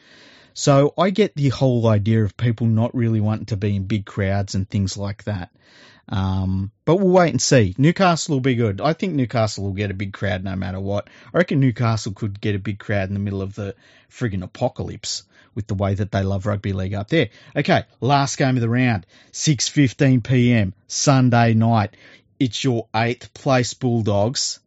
So 0.54 0.94
I 0.98 1.12
get 1.12 1.36
the 1.36 1.50
whole 1.50 1.86
idea 1.88 2.24
of 2.24 2.36
people 2.36 2.68
not 2.68 2.96
really 2.96 3.22
wanting 3.22 3.46
to 3.48 3.58
be 3.58 3.76
in 3.76 3.86
big 3.86 4.06
crowds 4.06 4.56
and 4.56 4.68
things 4.68 4.98
like 4.98 5.24
that. 5.26 5.52
Um, 6.10 6.72
but 6.86 6.98
we'll 6.98 7.10
wait 7.10 7.32
and 7.32 7.42
see. 7.42 7.76
Newcastle 7.78 8.36
will 8.36 8.42
be 8.42 8.56
good. 8.56 8.80
I 8.82 8.94
think 8.94 9.14
Newcastle 9.14 9.66
will 9.66 9.74
get 9.74 9.92
a 9.92 9.96
big 9.96 10.14
crowd 10.14 10.44
no 10.44 10.56
matter 10.56 10.80
what. 10.80 11.10
I 11.34 11.38
reckon 11.38 11.60
Newcastle 11.60 12.14
could 12.14 12.40
get 12.40 12.56
a 12.56 12.60
big 12.60 12.80
crowd 12.80 13.10
in 13.10 13.14
the 13.14 13.20
middle 13.20 13.42
of 13.42 13.56
the 13.56 13.76
friggin' 14.10 14.44
apocalypse 14.44 15.24
with 15.56 15.68
the 15.68 15.74
way 15.74 15.96
that 15.96 16.12
they 16.12 16.22
love 16.22 16.46
rugby 16.46 16.74
league 16.74 16.94
up 16.94 17.10
there. 17.10 17.30
Okay, 17.56 17.84
last 18.02 18.38
game 18.38 18.56
of 18.56 18.62
the 18.62 18.70
round, 18.70 19.06
6:15 19.32 20.24
p.m. 20.24 20.74
Sunday 20.88 21.54
night. 21.54 21.96
It's 22.39 22.63
your 22.63 22.88
eighth 22.94 23.34
place 23.34 23.74
Bulldogs. 23.74 24.60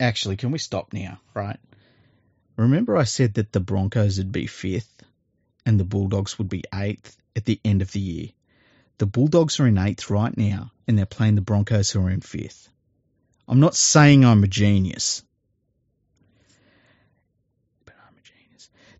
Actually, 0.00 0.36
can 0.36 0.50
we 0.50 0.58
stop 0.58 0.92
now? 0.92 1.20
Right. 1.34 1.58
Remember, 2.56 2.96
I 2.96 3.04
said 3.04 3.34
that 3.34 3.52
the 3.52 3.60
Broncos 3.60 4.18
would 4.18 4.32
be 4.32 4.46
fifth 4.46 5.02
and 5.66 5.78
the 5.78 5.84
Bulldogs 5.84 6.38
would 6.38 6.48
be 6.48 6.64
eighth 6.72 7.16
at 7.36 7.44
the 7.44 7.60
end 7.64 7.82
of 7.82 7.92
the 7.92 8.00
year. 8.00 8.28
The 8.98 9.06
Bulldogs 9.06 9.58
are 9.60 9.66
in 9.66 9.78
eighth 9.78 10.08
right 10.10 10.36
now, 10.36 10.70
and 10.86 10.96
they're 10.96 11.06
playing 11.06 11.34
the 11.34 11.40
Broncos 11.40 11.90
who 11.90 12.00
are 12.06 12.10
in 12.10 12.20
fifth. 12.20 12.68
I'm 13.48 13.60
not 13.60 13.74
saying 13.74 14.24
I'm 14.24 14.44
a 14.44 14.48
genius. 14.48 15.22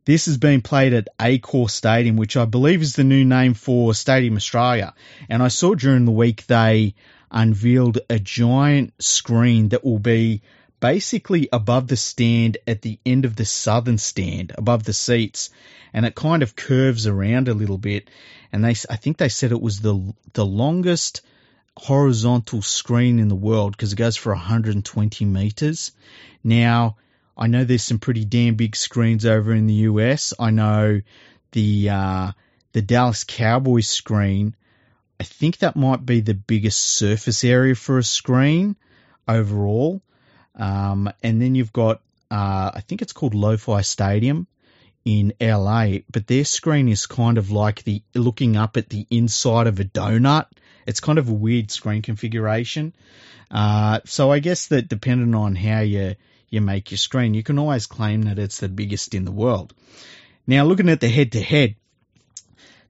This 0.07 0.27
has 0.27 0.37
been 0.37 0.61
played 0.61 0.93
at 0.93 1.09
Accor 1.19 1.71
Stadium, 1.71 2.17
which 2.17 2.37
I 2.37 2.45
believe 2.45 2.83
is 2.83 2.95
the 2.95 3.05
new 3.05 3.25
name 3.25 3.55
for 3.55 3.95
Stadium 3.95 4.37
Australia. 4.37 4.93
And 5.31 5.43
I 5.43 5.49
saw 5.49 5.75
during 5.75 6.05
the 6.05 6.13
week 6.13 6.47
they 6.47 6.95
unveiled 7.31 8.01
a 8.11 8.19
giant 8.19 8.93
screen 9.03 9.71
that 9.71 9.83
will 9.83 9.99
be 9.99 10.43
basically 10.79 11.49
above 11.51 11.89
the 11.89 11.97
stand 11.97 12.59
at 12.67 12.83
the 12.83 12.99
end 13.07 13.25
of 13.25 13.35
the 13.37 13.47
southern 13.47 13.97
stand, 13.97 14.53
above 14.59 14.85
the 14.85 14.93
seats, 14.93 15.49
and 15.95 16.05
it 16.05 16.15
kind 16.15 16.43
of 16.43 16.55
curves 16.55 17.07
around 17.07 17.49
a 17.49 17.55
little 17.55 17.79
bit. 17.79 18.11
And 18.53 18.63
they, 18.63 18.75
I 18.91 18.97
think 18.97 19.17
they 19.17 19.31
said 19.31 19.53
it 19.53 19.61
was 19.61 19.81
the 19.81 20.13
the 20.35 20.45
longest 20.45 21.23
horizontal 21.79 22.61
screen 22.61 23.19
in 23.19 23.29
the 23.29 23.35
world 23.35 23.73
because 23.73 23.95
it 23.95 23.97
goes 23.97 24.17
for 24.17 24.33
120 24.33 25.25
meters. 25.25 25.93
Now, 26.45 26.97
I 27.37 27.47
know 27.49 27.65
there's 27.65 27.83
some 27.83 27.99
pretty 27.99 28.25
damn 28.25 28.55
big 28.55 28.77
screens 28.77 29.27
over 29.27 29.53
in 29.53 29.67
the 29.67 29.89
US. 29.91 30.33
I 30.39 30.51
know 30.51 31.01
the 31.53 31.91
uh, 31.91 32.33
the 32.73 32.83
Dallas 32.83 33.25
Cowboys 33.25 33.89
screen. 33.89 34.55
I 35.19 35.25
think 35.25 35.59
that 35.59 35.77
might 35.77 36.05
be 36.05 36.21
the 36.21 36.35
biggest 36.35 36.81
surface 36.81 37.45
area 37.45 37.75
for 37.75 37.99
a 37.99 38.05
screen 38.05 38.77
overall. 39.27 40.03
Um, 40.57 41.11
and 41.23 41.41
then 41.41 41.55
you've 41.55 41.73
got 41.73 42.01
uh, 42.31 42.71
I 42.75 42.83
think 42.87 43.03
it's 43.03 43.13
called 43.13 43.35
SoFi 43.35 43.83
Stadium 43.83 44.47
in 45.05 45.35
LA, 45.41 45.99
but 46.11 46.27
their 46.27 46.45
screen 46.45 46.89
is 46.89 47.07
kind 47.07 47.39
of 47.39 47.51
like 47.51 47.83
the 47.85 48.03
looking 48.15 48.57
up 48.57 48.77
at 48.77 48.89
the 48.89 49.07
inside 49.11 49.67
of 49.67 49.81
a 49.81 49.85
donut. 49.85 50.47
It's 50.87 51.01
kind 51.01 51.19
of 51.19 51.29
a 51.29 51.33
weird 51.33 51.71
screen 51.71 52.03
configuration. 52.03 52.95
Uh, 53.51 54.01
so 54.05 54.33
I 54.33 54.39
guess 54.39 54.69
that 54.69 54.89
depending 54.89 55.35
on 55.35 55.55
how 55.55 55.81
you 55.81 56.15
you 56.55 56.61
make 56.61 56.91
your 56.91 56.99
screen. 56.99 57.35
You 57.35 57.43
can 57.43 57.59
always 57.59 57.87
claim 57.87 58.23
that 58.23 58.39
it's 58.39 58.61
the 58.61 58.69
biggest 58.69 59.15
in 59.15 59.25
the 59.25 59.33
world. 59.33 59.75
Now, 60.47 60.65
looking 60.65 60.89
at 60.89 61.01
the 61.01 61.09
head 61.09 61.33
to 61.33 61.43
head, 61.43 61.75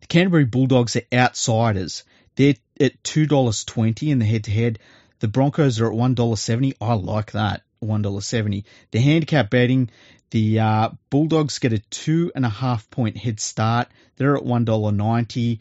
the 0.00 0.06
Canterbury 0.06 0.44
Bulldogs 0.44 0.96
are 0.96 1.02
outsiders. 1.12 2.04
They're 2.36 2.54
at 2.78 3.02
$2.20 3.02 4.08
in 4.08 4.18
the 4.18 4.24
head 4.24 4.44
to 4.44 4.50
head. 4.50 4.78
The 5.20 5.28
Broncos 5.28 5.80
are 5.80 5.86
at 5.86 5.96
$1.70. 5.98 6.74
I 6.80 6.94
like 6.94 7.32
that. 7.32 7.62
$1.70. 7.82 8.64
The 8.90 9.00
handicap 9.00 9.50
betting, 9.50 9.90
the 10.30 10.60
uh, 10.60 10.90
Bulldogs 11.10 11.58
get 11.58 11.72
a 11.72 11.78
two 11.78 12.32
and 12.34 12.44
a 12.44 12.50
half 12.50 12.90
point 12.90 13.16
head 13.16 13.40
start. 13.40 13.88
They're 14.16 14.36
at 14.36 14.42
$1.90. 14.42 15.60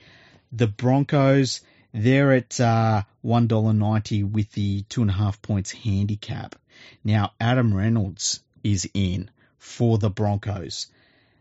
The 0.52 0.68
Broncos, 0.68 1.62
they're 1.94 2.34
at 2.34 2.60
uh, 2.60 3.04
$1.90 3.24 4.32
with 4.32 4.52
the 4.52 4.84
two 4.90 5.02
and 5.02 5.12
a 5.12 5.14
half 5.14 5.42
points 5.42 5.72
handicap. 5.72 6.56
Now, 7.04 7.34
Adam 7.40 7.74
Reynolds 7.74 8.42
is 8.64 8.90
in 8.94 9.30
for 9.58 9.98
the 9.98 10.10
Broncos. 10.10 10.88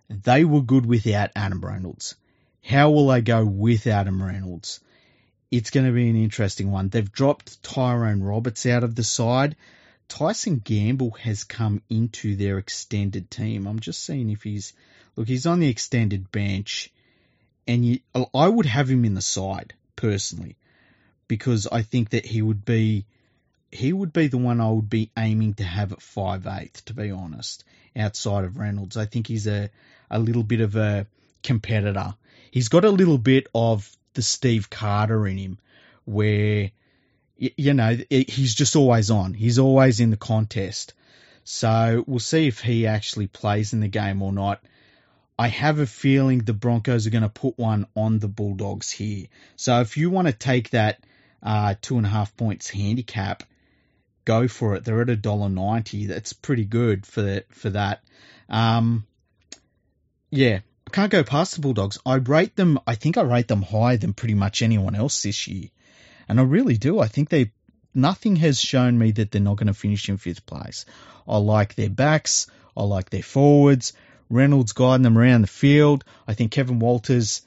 They 0.09 0.45
were 0.45 0.63
good 0.63 0.87
without 0.87 1.31
Adam 1.35 1.61
Reynolds. 1.61 2.17
How 2.65 2.91
will 2.91 3.09
they 3.09 3.23
go 3.23 3.45
with 3.45 3.87
Adam 3.87 4.23
Reynolds? 4.23 4.81
It's 5.51 5.71
going 5.71 5.87
to 5.87 5.93
be 5.93 6.09
an 6.09 6.17
interesting 6.17 6.71
one. 6.71 6.89
They've 6.89 7.13
dropped 7.13 7.63
Tyrone 7.63 8.23
Roberts 8.23 8.65
out 8.67 8.85
of 8.85 8.95
the 8.95 9.05
side. 9.05 9.57
Tyson 10.09 10.59
Gamble 10.59 11.13
has 11.13 11.45
come 11.45 11.83
into 11.89 12.37
their 12.37 12.59
extended 12.59 13.31
team. 13.31 13.67
I'm 13.67 13.81
just 13.81 14.05
seeing 14.05 14.31
if 14.31 14.43
he's 14.43 14.73
look. 15.17 15.29
He's 15.29 15.47
on 15.47 15.61
the 15.61 15.69
extended 15.69 16.31
bench, 16.31 16.91
and 17.67 17.85
you, 17.85 18.01
I 18.35 18.49
would 18.49 18.67
have 18.67 18.91
him 18.91 19.05
in 19.05 19.15
the 19.15 19.23
side 19.23 19.75
personally 19.97 20.57
because 21.29 21.67
I 21.67 21.83
think 21.83 22.11
that 22.11 22.27
he 22.27 22.43
would 22.43 22.65
be 22.65 23.07
he 23.73 23.93
would 23.93 24.13
be 24.13 24.29
the 24.29 24.39
one 24.39 24.61
I 24.61 24.71
would 24.71 24.91
be 24.91 25.11
aiming 25.19 25.55
to 25.55 25.65
have 25.65 25.93
at 25.93 26.03
five 26.03 26.47
eighth. 26.47 26.85
To 26.87 26.95
be 26.95 27.11
honest, 27.11 27.65
outside 27.97 28.45
of 28.45 28.59
Reynolds, 28.59 28.97
I 28.97 29.07
think 29.07 29.27
he's 29.27 29.47
a 29.47 29.71
a 30.11 30.19
little 30.19 30.43
bit 30.43 30.61
of 30.61 30.77
a 30.77 31.07
competitor. 31.43 32.15
He's 32.51 32.69
got 32.69 32.85
a 32.85 32.91
little 32.91 33.19
bit 33.19 33.49
of 33.55 33.91
the 34.15 34.23
Steve 34.23 34.69
Carter 34.69 35.27
in 35.27 35.39
him, 35.39 35.59
where 36.05 36.71
you 37.57 37.75
know, 37.75 37.97
he's 38.09 38.55
just 38.55 38.77
always 38.77 39.11
on. 39.11 39.35
He's 39.35 39.59
always 39.59 39.99
in 39.99 40.11
the 40.11 40.17
contest. 40.17 40.93
So 41.45 42.05
we'll 42.07 42.21
see 42.21 42.47
if 42.47 42.61
he 42.61 42.87
actually 42.87 43.27
plays 43.27 43.73
in 43.73 43.81
the 43.81 43.89
game 43.89 44.23
or 44.23 44.33
not. 44.33 44.63
I 45.39 45.49
have 45.49 45.81
a 45.81 45.87
feeling 45.87 46.39
the 46.39 46.53
Broncos 46.53 47.07
are 47.07 47.11
going 47.11 47.23
to 47.23 47.29
put 47.29 47.59
one 47.59 47.87
on 47.97 48.21
the 48.21 48.29
Bulldogs 48.29 48.93
here. 48.93 49.27
So 49.57 49.81
if 49.81 49.97
you 49.97 50.09
want 50.11 50.29
to 50.29 50.33
take 50.33 50.71
that 50.71 51.01
uh, 51.43 51.75
two 51.81 51.97
and 51.97 52.07
a 52.07 52.11
half 52.11 52.37
points 52.37 52.71
handicap, 52.71 53.43
go 54.25 54.49
for 54.49 54.75
it. 54.75 54.85
They're 54.85 55.03
at 55.03 55.11
a 55.11 55.17
dollar 55.17 55.49
ninety. 55.49 56.07
That's 56.07 56.33
pretty 56.33 56.65
good 56.65 57.07
for 57.07 57.43
for 57.51 57.71
that. 57.71 58.03
Um, 58.49 59.07
yeah, 60.31 60.61
I 60.87 60.91
can't 60.91 61.13
go 61.13 61.25
past 61.25 61.55
the 61.55 61.61
Bulldogs. 61.61 61.99
I 62.05 62.17
rate 62.17 62.57
them. 62.57 62.79
I 62.87 62.95
think 62.95 63.17
I 63.19 63.23
rate 63.23 63.49
them 63.49 63.63
higher 63.63 63.97
than 63.97 64.13
pretty 64.13 64.35
much 64.35 64.63
anyone 64.63 64.95
else 64.95 65.23
this 65.23 65.47
year. 65.47 65.69
And 66.29 66.41
I 66.41 66.45
really 66.45 66.77
do. 66.77 67.01
I 67.01 67.09
think 67.09 67.29
they 67.29 67.53
nothing 67.95 68.37
has 68.37 68.61
shown 68.61 68.99
me 68.99 69.11
that 69.13 69.31
they're 69.31 69.41
not 69.41 69.57
going 69.57 69.67
to 69.67 69.75
finish 69.75 70.09
in 70.09 70.17
fifth 70.17 70.47
place. 70.47 70.85
I 71.27 71.37
like 71.39 71.75
their 71.75 71.91
backs. 71.91 72.47
I 72.77 72.85
like 72.85 73.11
their 73.11 73.23
forwards. 73.23 73.93
Reynolds 74.31 74.73
guiding 74.73 75.03
them 75.03 75.19
around 75.19 75.43
the 75.43 75.47
field. 75.47 76.05
I 76.27 76.35
think 76.35 76.53
Kevin 76.53 76.79
Walters, 76.79 77.43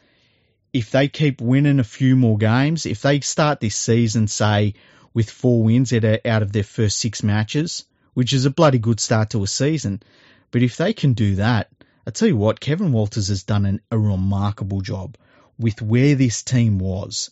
if 0.72 0.92
they 0.92 1.08
keep 1.08 1.42
winning 1.42 1.80
a 1.80 1.84
few 1.84 2.16
more 2.16 2.38
games, 2.38 2.86
if 2.86 3.02
they 3.02 3.22
start 3.22 3.60
this 3.60 3.76
season, 3.76 4.28
say, 4.28 4.76
with 5.16 5.32
four 5.32 5.64
wins 5.64 5.92
out 5.94 6.44
of 6.44 6.52
their 6.52 6.64
first 6.64 7.00
six 7.00 7.24
matches, 7.24 7.86
which 8.14 8.34
is 8.34 8.46
a 8.46 8.52
bloody 8.52 8.78
good 8.78 9.00
start 9.00 9.32
to 9.32 9.42
a 9.42 9.48
season, 9.48 10.04
but 10.52 10.62
if 10.62 10.78
they 10.78 10.94
can 10.94 11.14
do 11.14 11.36
that, 11.36 11.72
I 12.06 12.12
tell 12.12 12.28
you 12.28 12.38
what, 12.38 12.60
Kevin 12.60 12.92
Walters 12.92 13.30
has 13.30 13.44
done 13.44 13.66
an, 13.66 13.82
a 13.90 13.98
remarkable 13.98 14.82
job 14.82 15.18
with 15.58 15.82
where 15.82 16.16
this 16.16 16.44
team 16.44 16.78
was. 16.78 17.32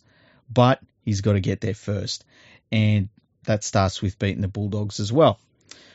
But 0.52 0.80
he's 1.02 1.20
got 1.20 1.34
to 1.34 1.40
get 1.40 1.60
there 1.60 1.74
first. 1.74 2.24
And 2.72 3.08
that 3.44 3.62
starts 3.62 4.02
with 4.02 4.18
beating 4.18 4.40
the 4.40 4.48
Bulldogs 4.48 4.98
as 4.98 5.12
well. 5.12 5.38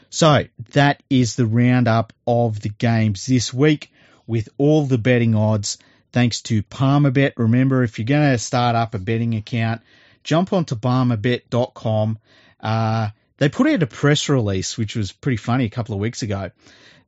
So 0.10 0.45
that 0.71 1.04
is 1.10 1.36
the 1.36 1.45
roundup 1.45 2.13
of 2.25 2.62
the 2.62 2.69
games 2.69 3.25
this 3.25 3.54
week 3.54 3.91
with 4.28 4.49
all 4.58 4.86
the 4.86 4.97
betting 4.97 5.36
odds. 5.36 5.78
Thanks 6.12 6.41
to 6.43 6.63
Palmerbet. 6.63 7.34
Remember, 7.38 7.84
if 7.84 7.99
you're 7.99 8.06
going 8.06 8.32
to 8.32 8.38
start 8.38 8.75
up 8.75 8.95
a 8.95 8.99
betting 8.99 9.36
account, 9.36 9.82
jump 10.23 10.53
onto 10.53 10.75
palmerbet.com. 10.75 12.19
Uh, 12.60 13.10
they 13.38 13.49
put 13.49 13.67
out 13.67 13.84
a 13.84 13.88
press 13.88 14.29
release, 14.29 14.77
which 14.77 14.95
was 14.95 15.12
pretty 15.12 15.38
funny 15.38 15.65
a 15.65 15.69
couple 15.69 15.95
of 15.95 16.01
weeks 16.01 16.21
ago, 16.21 16.51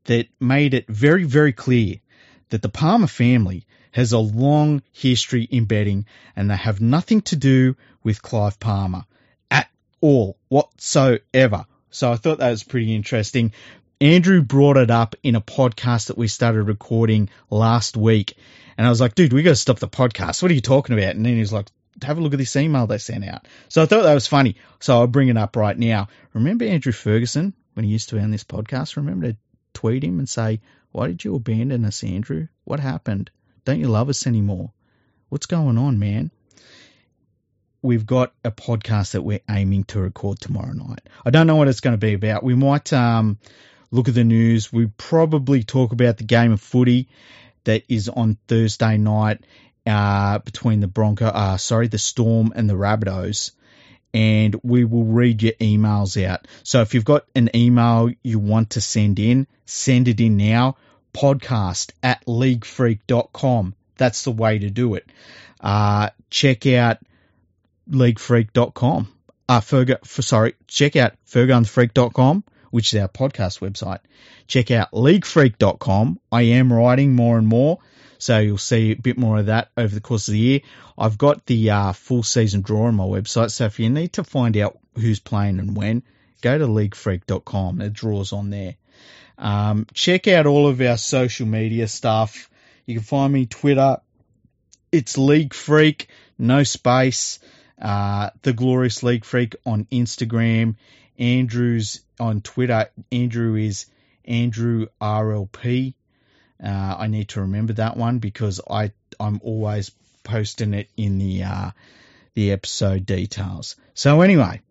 that 0.05 0.27
made 0.39 0.73
it 0.73 0.87
very, 0.87 1.25
very 1.25 1.53
clear 1.53 1.97
that 2.49 2.61
the 2.61 2.69
Palmer 2.69 3.07
family 3.07 3.65
has 3.91 4.13
a 4.13 4.19
long 4.19 4.81
history 4.93 5.43
in 5.43 5.65
betting 5.65 6.05
and 6.35 6.49
they 6.49 6.55
have 6.55 6.79
nothing 6.81 7.21
to 7.21 7.35
do 7.35 7.75
with 8.03 8.21
Clive 8.21 8.59
Palmer 8.59 9.05
at 9.49 9.69
all 9.99 10.37
whatsoever. 10.47 11.65
So 11.89 12.11
I 12.11 12.15
thought 12.15 12.39
that 12.39 12.49
was 12.49 12.63
pretty 12.63 12.95
interesting. 12.95 13.51
Andrew 13.99 14.41
brought 14.41 14.77
it 14.77 14.89
up 14.89 15.15
in 15.21 15.35
a 15.35 15.41
podcast 15.41 16.07
that 16.07 16.17
we 16.17 16.27
started 16.27 16.63
recording 16.63 17.29
last 17.49 17.95
week. 17.95 18.35
And 18.77 18.87
I 18.87 18.89
was 18.89 19.01
like, 19.01 19.13
dude, 19.13 19.33
we 19.33 19.43
got 19.43 19.51
to 19.51 19.55
stop 19.55 19.79
the 19.79 19.87
podcast. 19.87 20.41
What 20.41 20.49
are 20.49 20.55
you 20.55 20.61
talking 20.61 20.97
about? 20.97 21.15
And 21.15 21.25
then 21.25 21.33
he 21.33 21.39
was 21.39 21.53
like, 21.53 21.67
have 22.03 22.17
a 22.17 22.21
look 22.21 22.33
at 22.33 22.39
this 22.39 22.55
email 22.55 22.87
they 22.87 22.97
sent 22.97 23.25
out. 23.25 23.47
So 23.69 23.81
I 23.81 23.85
thought 23.85 24.03
that 24.03 24.13
was 24.13 24.27
funny. 24.27 24.55
So 24.79 24.99
I'll 24.99 25.07
bring 25.07 25.29
it 25.29 25.37
up 25.37 25.55
right 25.55 25.77
now. 25.77 26.07
Remember 26.33 26.65
Andrew 26.65 26.91
Ferguson 26.91 27.53
when 27.73 27.85
he 27.85 27.91
used 27.91 28.09
to 28.09 28.15
be 28.15 28.21
on 28.21 28.31
this 28.31 28.43
podcast? 28.43 28.95
Remember 28.95 29.31
to 29.31 29.37
tweet 29.73 30.03
him 30.03 30.19
and 30.19 30.27
say, 30.27 30.61
why 30.91 31.07
did 31.07 31.23
you 31.23 31.35
abandon 31.35 31.85
us, 31.85 32.03
Andrew? 32.03 32.47
What 32.63 32.79
happened? 32.79 33.31
Don't 33.65 33.79
you 33.79 33.87
love 33.87 34.09
us 34.09 34.27
anymore? 34.27 34.71
What's 35.29 35.45
going 35.45 35.77
on, 35.77 35.99
man? 35.99 36.31
We've 37.81 38.05
got 38.05 38.33
a 38.43 38.51
podcast 38.51 39.11
that 39.11 39.21
we're 39.21 39.39
aiming 39.49 39.85
to 39.85 40.01
record 40.01 40.39
tomorrow 40.39 40.73
night. 40.73 41.01
I 41.25 41.29
don't 41.29 41.47
know 41.47 41.55
what 41.55 41.67
it's 41.67 41.79
going 41.79 41.93
to 41.93 41.97
be 41.97 42.13
about. 42.13 42.43
We 42.43 42.53
might 42.53 42.91
um, 42.93 43.39
look 43.89 44.07
at 44.07 44.13
the 44.13 44.23
news. 44.23 44.71
We 44.71 44.87
probably 44.87 45.63
talk 45.63 45.91
about 45.91 46.17
the 46.17 46.23
game 46.25 46.51
of 46.51 46.61
footy 46.61 47.07
that 47.63 47.83
is 47.87 48.09
on 48.09 48.37
Thursday 48.47 48.97
night 48.97 49.41
uh, 49.85 50.39
between 50.39 50.79
the 50.79 50.87
Bronco, 50.87 51.25
uh, 51.25 51.57
sorry, 51.57 51.87
the 51.87 51.97
Storm 51.97 52.53
and 52.55 52.69
the 52.69 52.75
Rabbitohs. 52.75 53.51
And 54.13 54.59
we 54.61 54.83
will 54.83 55.05
read 55.05 55.41
your 55.41 55.53
emails 55.53 56.21
out. 56.25 56.45
So 56.63 56.81
if 56.81 56.93
you've 56.93 57.05
got 57.05 57.25
an 57.33 57.49
email 57.55 58.09
you 58.21 58.39
want 58.39 58.71
to 58.71 58.81
send 58.81 59.19
in, 59.19 59.47
send 59.65 60.09
it 60.09 60.19
in 60.19 60.35
now 60.35 60.75
podcast 61.13 61.91
at 62.03 62.25
leaguefreak.com. 62.25 63.75
That's 63.97 64.23
the 64.23 64.31
way 64.31 64.59
to 64.59 64.69
do 64.69 64.95
it. 64.95 65.09
Uh, 65.59 66.09
check 66.29 66.65
out 66.67 66.97
leaguefreak.com. 67.89 69.07
Uh, 69.47 69.59
Ferg, 69.59 70.05
for, 70.05 70.21
sorry, 70.21 70.55
check 70.67 70.95
out 70.95 71.13
fergunfreak.com, 71.27 72.43
which 72.71 72.93
is 72.93 73.01
our 73.01 73.07
podcast 73.07 73.59
website. 73.59 73.99
Check 74.47 74.71
out 74.71 74.91
leaguefreak.com. 74.91 76.19
I 76.31 76.41
am 76.43 76.71
writing 76.71 77.15
more 77.15 77.37
and 77.37 77.47
more, 77.47 77.79
so 78.21 78.37
you'll 78.37 78.57
see 78.57 78.91
a 78.91 78.95
bit 78.95 79.17
more 79.17 79.39
of 79.39 79.47
that 79.47 79.69
over 79.75 79.93
the 79.93 80.01
course 80.01 80.27
of 80.27 80.33
the 80.33 80.39
year. 80.39 80.61
I've 80.97 81.17
got 81.17 81.45
the 81.47 81.71
uh, 81.71 81.91
full 81.93 82.21
season 82.21 82.61
draw 82.61 82.85
on 82.85 82.95
my 82.95 83.03
website, 83.03 83.49
so 83.51 83.65
if 83.65 83.79
you 83.79 83.89
need 83.89 84.13
to 84.13 84.23
find 84.23 84.55
out 84.57 84.77
who's 84.95 85.19
playing 85.19 85.59
and 85.59 85.75
when, 85.75 86.03
go 86.41 86.57
to 86.57 86.67
leaguefreak.com. 86.67 87.79
The 87.79 87.89
draw's 87.89 88.31
on 88.31 88.51
there. 88.51 88.75
Um, 89.39 89.87
check 89.93 90.27
out 90.27 90.45
all 90.45 90.67
of 90.67 90.79
our 90.81 90.97
social 90.97 91.47
media 91.47 91.87
stuff. 91.87 92.49
You 92.85 92.95
can 92.95 93.03
find 93.03 93.33
me 93.33 93.47
Twitter. 93.47 93.97
It's 94.91 95.17
League 95.17 95.55
Freak, 95.55 96.09
no 96.37 96.63
space. 96.63 97.39
Uh, 97.81 98.29
the 98.43 98.53
Glorious 98.53 99.01
League 99.01 99.25
Freak 99.25 99.55
on 99.65 99.85
Instagram. 99.85 100.75
Andrew's 101.17 102.01
on 102.19 102.41
Twitter. 102.41 102.89
Andrew 103.11 103.55
is 103.55 103.87
Andrew 104.25 104.85
RLP. 105.01 105.95
Uh, 106.63 106.95
I 106.99 107.07
need 107.07 107.29
to 107.29 107.41
remember 107.41 107.73
that 107.73 107.97
one 107.97 108.19
because 108.19 108.61
I 108.69 108.91
I'm 109.19 109.39
always 109.43 109.91
posting 110.23 110.73
it 110.73 110.89
in 110.95 111.17
the 111.17 111.43
uh, 111.43 111.71
the 112.33 112.51
episode 112.51 113.05
details. 113.05 113.75
So 113.93 114.21
anyway, 114.21 114.61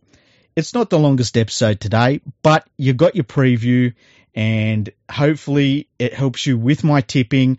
it's 0.57 0.75
not 0.75 0.91
the 0.91 0.99
longest 0.99 1.37
episode 1.37 1.81
today, 1.81 2.21
but 2.43 2.67
you 2.77 2.93
got 2.93 3.15
your 3.15 3.25
preview 3.25 3.95
and 4.35 4.91
hopefully 5.11 5.89
it 5.99 6.15
helps 6.15 6.47
you 6.47 6.57
with 6.57 6.85
my 6.85 7.01
tipping. 7.01 7.59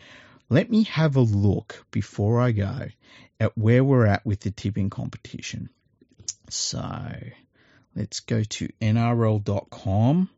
Let 0.49 0.69
me 0.69 0.83
have 0.83 1.15
a 1.15 1.21
look 1.21 1.85
before 1.91 2.41
I 2.41 2.51
go 2.51 2.87
at 3.39 3.57
where 3.57 3.83
we're 3.83 4.05
at 4.05 4.25
with 4.25 4.41
the 4.41 4.51
tipping 4.51 4.89
competition. 4.89 5.69
So 6.49 7.13
let's 7.95 8.19
go 8.21 8.43
to 8.43 8.69
NRL.com. 8.81 10.29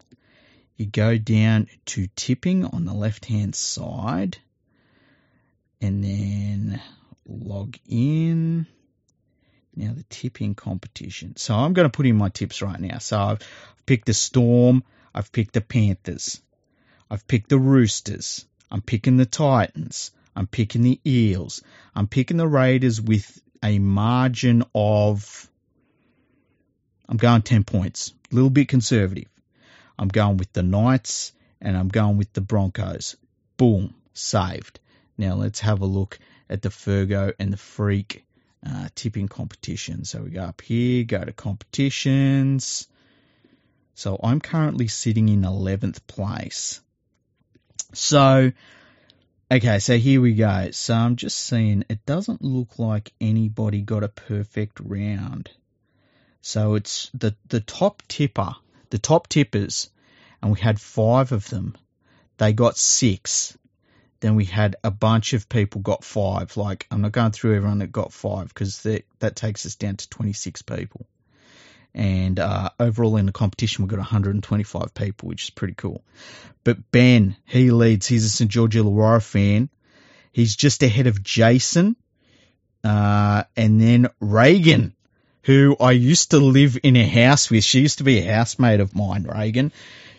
You 0.78 0.88
go 0.88 1.18
down 1.18 1.68
to 1.86 2.08
tipping 2.16 2.66
on 2.66 2.86
the 2.86 2.94
left 2.94 3.26
hand 3.26 3.56
side 3.56 4.38
and 5.82 6.04
then 6.04 6.82
log 7.26 7.78
in. 7.88 8.66
Now 9.76 9.94
the 9.94 10.06
tipping 10.10 10.56
competition. 10.56 11.36
So 11.36 11.56
I'm 11.56 11.74
going 11.74 11.90
to 11.90 11.96
put 11.96 12.06
in 12.06 12.16
my 12.16 12.30
tips 12.30 12.62
right 12.62 12.80
now. 12.80 13.00
So 13.00 13.20
I've 13.20 13.40
picked 13.86 14.06
the 14.06 14.14
Storm. 14.14 14.84
I've 15.14 15.32
picked 15.32 15.54
the 15.54 15.62
Panthers. 15.62 16.42
I've 17.10 17.28
picked 17.28 17.50
the 17.50 17.60
Roosters. 17.60 18.46
I'm 18.72 18.82
picking 18.82 19.18
the 19.18 19.26
Titans. 19.26 20.12
I'm 20.36 20.48
picking 20.48 20.82
the 20.82 21.00
Eels. 21.06 21.62
I'm 21.96 22.08
picking 22.08 22.38
the 22.38 22.48
Raiders 22.48 23.00
with 23.00 23.42
a 23.62 23.78
margin 23.80 24.64
of. 24.74 25.50
I'm 27.08 27.18
going 27.18 27.44
10 27.44 27.64
points. 27.64 28.14
A 28.32 28.36
little 28.36 28.50
bit 28.50 28.68
conservative. 28.68 29.28
I'm 29.98 30.08
going 30.08 30.38
with 30.38 30.52
the 30.54 30.64
Knights, 30.64 31.34
and 31.62 31.78
I'm 31.78 31.90
going 31.90 32.18
with 32.18 32.34
the 32.34 32.42
Broncos. 32.42 33.16
Boom, 33.58 33.94
saved. 34.14 34.80
Now 35.18 35.36
let's 35.36 35.60
have 35.62 35.82
a 35.82 35.86
look 35.86 36.20
at 36.50 36.62
the 36.62 36.70
Fergo 36.70 37.34
and 37.40 37.54
the 37.54 37.58
Freak 37.58 38.26
uh, 38.66 38.90
tipping 38.96 39.28
competition. 39.28 40.06
So 40.06 40.22
we 40.22 40.32
go 40.32 40.44
up 40.44 40.62
here, 40.62 41.04
go 41.04 41.24
to 41.24 41.34
competitions. 41.34 42.88
So 43.96 44.20
I'm 44.24 44.40
currently 44.40 44.88
sitting 44.88 45.30
in 45.30 45.42
11th 45.42 46.06
place. 46.08 46.82
So, 47.94 48.52
okay, 49.52 49.80
so 49.80 49.98
here 49.98 50.20
we 50.20 50.34
go. 50.34 50.70
So 50.72 50.96
I'm 50.96 51.16
just 51.16 51.38
seeing 51.38 51.86
it 51.90 52.06
doesn't 52.06 52.42
look 52.42 52.80
like 52.80 53.14
anybody 53.22 53.82
got 53.82 54.04
a 54.04 54.10
perfect 54.10 54.80
round. 54.80 55.52
So 56.42 56.76
it's 56.76 57.10
the, 57.14 57.36
the 57.48 57.62
top 57.62 58.02
tipper, 58.08 58.56
the 58.94 59.00
top 59.00 59.28
tippers, 59.28 59.90
and 60.40 60.52
we 60.52 60.60
had 60.60 60.80
five 60.80 61.32
of 61.32 61.50
them. 61.50 61.76
They 62.38 62.54
got 62.54 62.78
six. 62.78 63.58
Then 64.20 64.36
we 64.36 64.46
had 64.46 64.76
a 64.84 64.92
bunch 64.92 65.34
of 65.34 65.50
people 65.50 65.82
got 65.82 66.04
five. 66.04 66.56
Like, 66.58 66.86
I'm 66.92 67.02
not 67.02 67.12
going 67.12 67.32
through 67.32 67.56
everyone 67.56 67.80
that 67.80 67.92
got 67.92 68.14
five 68.14 68.50
because 68.50 68.84
that 68.84 69.04
that 69.18 69.36
takes 69.36 69.66
us 69.66 69.74
down 69.74 69.96
to 69.96 70.08
26 70.10 70.62
people. 70.62 71.08
And 71.96 72.40
uh, 72.40 72.70
overall 72.80 73.18
in 73.18 73.26
the 73.26 73.32
competition, 73.32 73.84
we 73.84 73.90
got 73.90 73.98
125 73.98 74.94
people, 74.94 75.28
which 75.28 75.46
is 75.46 75.50
pretty 75.50 75.74
cool. 75.74 76.04
But 76.64 76.92
Ben, 76.92 77.36
he 77.46 77.72
leads. 77.72 78.06
He's 78.06 78.26
a 78.26 78.30
St. 78.30 78.52
George 78.52 78.76
Illawarra 78.76 79.24
fan. 79.24 79.70
He's 80.32 80.56
just 80.56 80.84
ahead 80.84 81.08
of 81.08 81.24
Jason. 81.24 81.96
Uh, 82.84 83.46
and 83.58 83.82
then 83.82 84.10
Reagan, 84.20 84.94
who 85.44 85.76
I 85.80 85.92
used 85.92 86.32
to 86.32 86.38
live 86.38 86.78
in 86.84 86.96
a 86.96 87.08
house 87.08 87.50
with. 87.50 87.64
She 87.64 87.82
used 87.82 88.00
to 88.00 88.04
be 88.04 88.20
a 88.20 88.34
housemate 88.34 88.80
of 88.80 88.96
mine, 88.96 89.24
Reagan. 89.24 89.72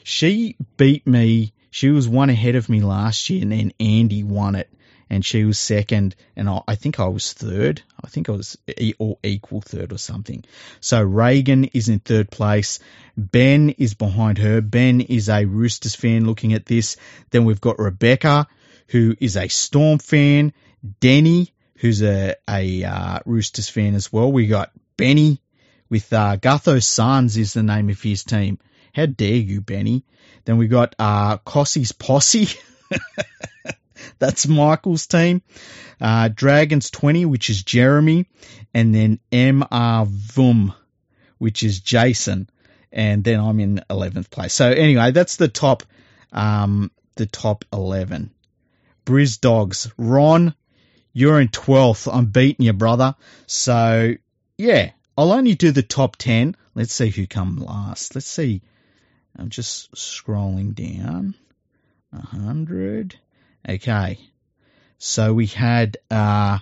She 0.03 0.57
beat 0.77 1.07
me. 1.07 1.53
She 1.71 1.91
was 1.91 2.09
one 2.09 2.31
ahead 2.31 2.55
of 2.55 2.69
me 2.69 2.81
last 2.81 3.29
year, 3.31 3.43
and 3.43 3.53
then 3.53 3.73
Andy 3.81 4.23
won 4.23 4.55
it 4.55 4.71
and 5.11 5.25
she 5.25 5.45
was 5.45 5.59
second, 5.59 6.17
and 6.37 6.49
I, 6.49 6.61
I 6.67 6.75
think 6.75 6.99
I 6.99 7.07
was 7.07 7.33
third. 7.33 7.83
I 8.03 8.09
think 8.09 8.29
I 8.29 8.33
was 8.33 8.59
e- 8.79 8.95
or 8.99 9.19
equal 9.23 9.61
third 9.61 9.93
or 9.93 9.99
something. 9.99 10.45
So 10.81 11.03
Reagan 11.03 11.65
is 11.67 11.89
in 11.89 12.01
third 12.01 12.31
place. 12.31 12.81
Ben 13.17 13.71
is 13.71 13.95
behind 13.95 14.39
her. 14.39 14.61
Ben 14.61 15.01
is 15.01 15.29
a 15.29 15.45
Roosters 15.45 15.95
fan 15.95 16.27
looking 16.27 16.53
at 16.53 16.67
this. 16.67 16.97
Then 17.31 17.45
we've 17.45 17.61
got 17.61 17.79
Rebecca, 17.79 18.49
who 18.89 19.15
is 19.21 19.37
a 19.37 19.49
Storm 19.49 19.99
fan. 19.99 20.53
Denny, 21.01 21.53
who's 21.77 22.03
a, 22.03 22.35
a 22.49 22.85
uh, 22.85 23.19
Roosters 23.25 23.69
fan 23.69 23.95
as 23.95 24.13
well. 24.13 24.33
We 24.33 24.47
got 24.47 24.73
Benny 24.97 25.41
with 25.89 26.13
uh, 26.13 26.37
Gutho 26.37 26.83
Suns 26.83 27.37
is 27.37 27.53
the 27.53 27.63
name 27.63 27.91
of 27.91 28.01
his 28.01 28.25
team. 28.25 28.59
How 28.95 29.07
dare 29.07 29.37
you, 29.37 29.61
Benny? 29.61 30.05
Then 30.45 30.57
we 30.57 30.69
got 30.69 30.95
uh, 30.99 31.39
Cossie's 31.39 31.93
Posse. 31.93 32.49
That's 34.19 34.47
Michael's 34.47 35.07
team. 35.07 35.43
Uh, 36.01 36.29
Dragons 36.29 36.91
20, 36.91 37.27
which 37.27 37.51
is 37.51 37.63
Jeremy. 37.63 38.27
And 38.73 38.95
then 38.95 39.21
MR 39.33 40.07
Vum, 40.07 40.75
which 41.39 41.63
is 41.63 41.81
Jason. 41.81 42.49
And 42.93 43.25
then 43.25 43.41
I'm 43.41 43.59
in 43.61 43.81
11th 43.91 44.31
place. 44.31 44.53
So 44.53 44.71
anyway, 44.71 45.11
that's 45.11 45.37
the 45.37 45.49
top, 45.49 45.83
um, 46.33 46.91
the 47.17 47.27
top 47.27 47.65
11. 47.73 48.31
Briz 49.05 49.41
Dogs. 49.41 49.91
Ron, 49.99 50.55
you're 51.13 51.41
in 51.41 51.49
12th. 51.49 52.13
I'm 52.13 52.27
beating 52.27 52.67
you, 52.67 52.73
brother. 52.73 53.17
So 53.47 54.15
yeah, 54.59 54.93
I'll 55.17 55.33
only 55.33 55.55
do 55.55 55.71
the 55.71 55.83
top 55.83 56.17
10. 56.17 56.57
Let's 56.75 56.95
see 56.95 57.11
who 57.11 57.27
come 57.27 57.59
last. 57.59 58.15
Let's 58.15 58.27
see. 58.27 58.63
I'm 59.37 59.49
just 59.49 59.93
scrolling 59.95 60.75
down. 60.75 61.35
100. 62.11 63.17
Okay. 63.69 64.19
So 64.99 65.35
we 65.35 65.47
had 65.47 65.97
uh 66.11 66.59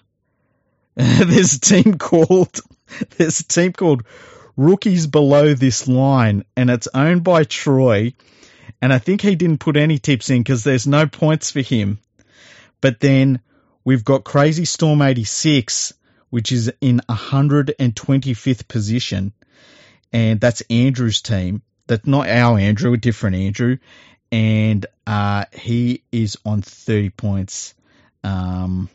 there's 0.94 1.54
a 1.54 1.60
team 1.60 1.98
called 1.98 2.60
there's 3.16 3.40
a 3.40 3.44
team 3.44 3.72
called 3.72 4.04
Rookies 4.56 5.06
Below 5.06 5.54
This 5.54 5.88
Line 5.88 6.44
and 6.56 6.70
it's 6.70 6.88
owned 6.92 7.24
by 7.24 7.44
Troy 7.44 8.14
and 8.80 8.92
I 8.92 8.98
think 8.98 9.20
he 9.20 9.36
didn't 9.36 9.60
put 9.60 9.76
any 9.76 9.98
tips 9.98 10.30
in 10.30 10.42
because 10.42 10.64
there's 10.64 10.86
no 10.86 11.06
points 11.06 11.50
for 11.50 11.60
him. 11.60 11.98
But 12.80 13.00
then 13.00 13.40
we've 13.84 14.04
got 14.04 14.24
Crazy 14.24 14.64
Storm 14.64 15.02
86 15.02 15.94
which 16.32 16.50
is 16.50 16.72
in 16.80 17.02
125th 17.10 18.66
position 18.66 19.34
and 20.14 20.40
that's 20.40 20.62
Andrew's 20.70 21.20
team. 21.20 21.60
That's 21.86 22.06
not 22.06 22.26
our 22.26 22.58
Andrew, 22.58 22.94
a 22.94 22.96
different 22.96 23.36
Andrew 23.36 23.76
and 24.32 24.86
uh, 25.06 25.44
he 25.52 26.02
is 26.10 26.38
on 26.46 26.62
30 26.62 27.10
points. 27.10 27.74
Um, 28.24 28.88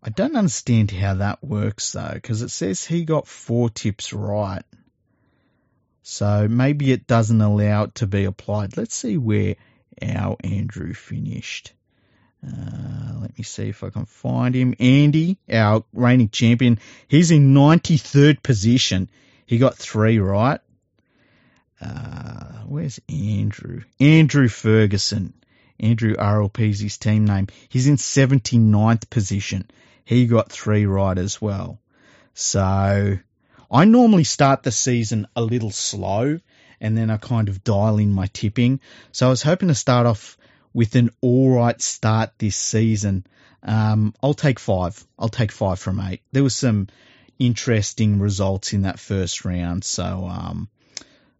I 0.00 0.10
don't 0.10 0.36
understand 0.36 0.92
how 0.92 1.14
that 1.14 1.42
works 1.42 1.90
though, 1.90 2.12
because 2.14 2.42
it 2.42 2.50
says 2.50 2.84
he 2.84 3.04
got 3.04 3.26
four 3.26 3.68
tips 3.68 4.12
right. 4.12 4.62
So 6.04 6.46
maybe 6.46 6.92
it 6.92 7.08
doesn't 7.08 7.40
allow 7.40 7.82
it 7.84 7.96
to 7.96 8.06
be 8.06 8.24
applied. 8.24 8.76
Let's 8.76 8.94
see 8.94 9.18
where 9.18 9.56
our 10.00 10.36
Andrew 10.44 10.94
finished. 10.94 11.72
Uh, 12.46 13.18
let 13.20 13.36
me 13.36 13.44
see 13.44 13.68
if 13.68 13.82
I 13.82 13.90
can 13.90 14.06
find 14.06 14.54
him. 14.54 14.74
Andy, 14.78 15.38
our 15.50 15.84
reigning 15.92 16.28
champion, 16.28 16.78
he's 17.08 17.30
in 17.30 17.54
93rd 17.54 18.42
position. 18.42 19.08
He 19.46 19.58
got 19.58 19.76
three 19.76 20.18
right. 20.18 20.60
Uh, 21.80 22.62
where's 22.66 23.00
Andrew? 23.08 23.82
Andrew 24.00 24.48
Ferguson. 24.48 25.34
Andrew 25.78 26.14
RLP's 26.14 26.80
his 26.80 26.96
team 26.96 27.26
name. 27.26 27.48
He's 27.68 27.86
in 27.86 27.96
79th 27.96 29.10
position. 29.10 29.68
He 30.04 30.26
got 30.26 30.50
three 30.50 30.86
right 30.86 31.18
as 31.18 31.40
well. 31.40 31.80
So 32.34 33.18
I 33.70 33.84
normally 33.84 34.24
start 34.24 34.62
the 34.62 34.72
season 34.72 35.26
a 35.34 35.42
little 35.42 35.70
slow 35.70 36.38
and 36.80 36.96
then 36.96 37.10
I 37.10 37.16
kind 37.16 37.48
of 37.48 37.64
dial 37.64 37.98
in 37.98 38.12
my 38.12 38.26
tipping. 38.26 38.80
So 39.12 39.26
I 39.26 39.30
was 39.30 39.42
hoping 39.42 39.68
to 39.68 39.74
start 39.74 40.06
off 40.06 40.36
with 40.76 40.94
an 40.94 41.08
alright 41.22 41.80
start 41.80 42.32
this 42.36 42.54
season. 42.54 43.26
Um, 43.62 44.14
I'll 44.22 44.34
take 44.34 44.58
five. 44.58 45.02
I'll 45.18 45.30
take 45.30 45.50
five 45.50 45.78
from 45.78 45.98
eight. 46.00 46.20
There 46.32 46.42
was 46.42 46.54
some 46.54 46.88
interesting 47.38 48.18
results 48.18 48.74
in 48.74 48.82
that 48.82 48.98
first 48.98 49.46
round. 49.46 49.84
So, 49.84 50.28
um, 50.30 50.68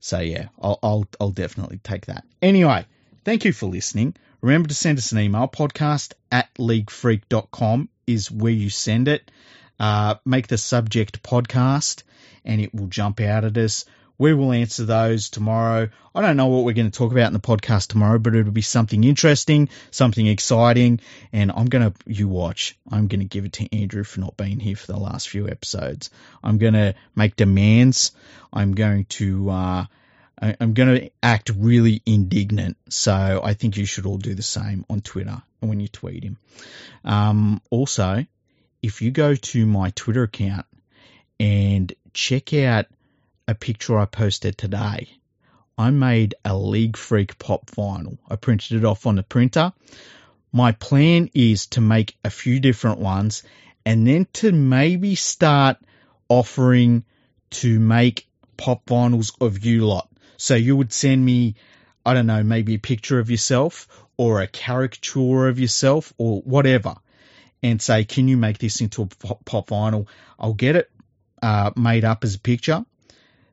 so 0.00 0.20
yeah, 0.20 0.46
I'll, 0.58 0.78
I'll, 0.82 1.06
I'll 1.20 1.32
definitely 1.32 1.80
take 1.84 2.06
that. 2.06 2.24
Anyway, 2.40 2.86
thank 3.26 3.44
you 3.44 3.52
for 3.52 3.66
listening. 3.66 4.14
Remember 4.40 4.70
to 4.70 4.74
send 4.74 4.96
us 4.96 5.12
an 5.12 5.18
email. 5.18 5.48
Podcast 5.48 6.14
at 6.32 6.48
leaguefreak.com 6.54 7.90
is 8.06 8.30
where 8.30 8.52
you 8.52 8.70
send 8.70 9.06
it. 9.06 9.30
Uh, 9.78 10.14
make 10.24 10.46
the 10.46 10.56
subject 10.56 11.22
podcast 11.22 12.04
and 12.46 12.58
it 12.58 12.74
will 12.74 12.86
jump 12.86 13.20
out 13.20 13.44
at 13.44 13.58
us. 13.58 13.84
We 14.18 14.32
will 14.32 14.52
answer 14.52 14.84
those 14.84 15.28
tomorrow. 15.28 15.88
I 16.14 16.22
don't 16.22 16.36
know 16.36 16.46
what 16.46 16.64
we're 16.64 16.72
going 16.72 16.90
to 16.90 16.98
talk 16.98 17.12
about 17.12 17.26
in 17.26 17.32
the 17.34 17.38
podcast 17.38 17.88
tomorrow, 17.88 18.18
but 18.18 18.34
it'll 18.34 18.52
be 18.52 18.62
something 18.62 19.04
interesting, 19.04 19.68
something 19.90 20.26
exciting, 20.26 21.00
and 21.32 21.52
I'm 21.52 21.66
going 21.66 21.92
to, 21.92 21.98
you 22.06 22.26
watch, 22.28 22.78
I'm 22.90 23.08
going 23.08 23.20
to 23.20 23.26
give 23.26 23.44
it 23.44 23.52
to 23.54 23.76
Andrew 23.76 24.04
for 24.04 24.20
not 24.20 24.36
being 24.36 24.58
here 24.58 24.76
for 24.76 24.86
the 24.86 24.98
last 24.98 25.28
few 25.28 25.48
episodes. 25.48 26.10
I'm 26.42 26.58
going 26.58 26.74
to 26.74 26.94
make 27.14 27.36
demands. 27.36 28.12
I'm 28.52 28.74
going 28.74 29.04
to, 29.04 29.50
uh, 29.50 29.84
I'm 30.38 30.74
going 30.74 31.00
to 31.00 31.10
act 31.22 31.50
really 31.56 32.02
indignant. 32.06 32.76
So 32.88 33.40
I 33.42 33.54
think 33.54 33.76
you 33.76 33.84
should 33.84 34.06
all 34.06 34.18
do 34.18 34.34
the 34.34 34.42
same 34.42 34.84
on 34.88 35.00
Twitter 35.02 35.42
when 35.60 35.80
you 35.80 35.88
tweet 35.88 36.24
him. 36.24 36.38
Um, 37.04 37.60
also, 37.70 38.24
if 38.82 39.02
you 39.02 39.10
go 39.10 39.34
to 39.34 39.66
my 39.66 39.90
Twitter 39.90 40.22
account 40.22 40.66
and 41.38 41.92
check 42.14 42.54
out 42.54 42.86
a 43.48 43.54
picture 43.54 43.98
I 43.98 44.06
posted 44.06 44.58
today. 44.58 45.08
I 45.78 45.90
made 45.90 46.34
a 46.44 46.56
League 46.56 46.96
Freak 46.96 47.38
pop 47.38 47.66
vinyl. 47.70 48.18
I 48.28 48.36
printed 48.36 48.78
it 48.78 48.84
off 48.84 49.06
on 49.06 49.16
the 49.16 49.22
printer. 49.22 49.72
My 50.52 50.72
plan 50.72 51.30
is 51.34 51.66
to 51.68 51.80
make 51.80 52.16
a 52.24 52.30
few 52.30 52.60
different 52.60 52.98
ones 52.98 53.42
and 53.84 54.06
then 54.06 54.26
to 54.34 54.52
maybe 54.52 55.14
start 55.14 55.76
offering 56.28 57.04
to 57.50 57.78
make 57.78 58.26
pop 58.56 58.86
vinyls 58.86 59.32
of 59.40 59.64
you 59.64 59.86
lot. 59.86 60.08
So 60.38 60.54
you 60.54 60.76
would 60.76 60.92
send 60.92 61.24
me, 61.24 61.54
I 62.04 62.14
don't 62.14 62.26
know, 62.26 62.42
maybe 62.42 62.74
a 62.74 62.78
picture 62.78 63.18
of 63.18 63.30
yourself 63.30 63.86
or 64.16 64.40
a 64.40 64.46
caricature 64.46 65.46
of 65.48 65.60
yourself 65.60 66.12
or 66.18 66.40
whatever 66.40 66.96
and 67.62 67.80
say, 67.80 68.04
can 68.04 68.28
you 68.28 68.36
make 68.36 68.58
this 68.58 68.80
into 68.80 69.02
a 69.02 69.06
pop, 69.06 69.68
vinyl? 69.68 70.06
I'll 70.38 70.54
get 70.54 70.76
it 70.76 70.90
uh, 71.42 71.70
made 71.76 72.04
up 72.04 72.24
as 72.24 72.34
a 72.34 72.40
picture 72.40 72.84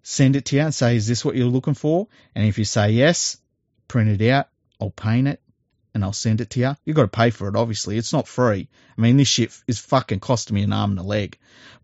send 0.04 0.36
it 0.36 0.45
to 0.45 0.56
you 0.58 0.62
and 0.62 0.76
say, 0.76 0.95
is 0.95 1.08
this 1.08 1.26
what 1.26 1.36
you're 1.36 1.47
looking 1.47 1.74
for? 1.74 2.08
And 2.36 2.45
if 2.45 2.60
you 2.60 2.66
say 2.66 2.91
yes, 2.91 3.38
print 3.88 4.22
it 4.22 4.30
out, 4.30 4.49
I'll 4.80 4.91
paint 4.91 5.28
it, 5.28 5.41
and 5.93 6.04
I'll 6.04 6.14
send 6.14 6.41
it 6.41 6.51
to 6.51 6.60
you. 6.60 6.76
You've 6.86 6.95
got 6.95 7.04
to 7.04 7.08
pay 7.08 7.30
for 7.30 7.47
it, 7.47 7.56
obviously. 7.56 7.97
It's 7.97 8.14
not 8.14 8.28
free. 8.28 8.68
I 8.97 9.01
mean, 9.01 9.18
this 9.18 9.28
shit 9.28 9.58
is 9.68 9.80
fucking 9.80 10.20
costing 10.20 10.56
me 10.56 10.64
an 10.64 10.74
arm 10.74 10.91
and 10.91 10.99
a 10.99 11.04
leg. 11.04 11.38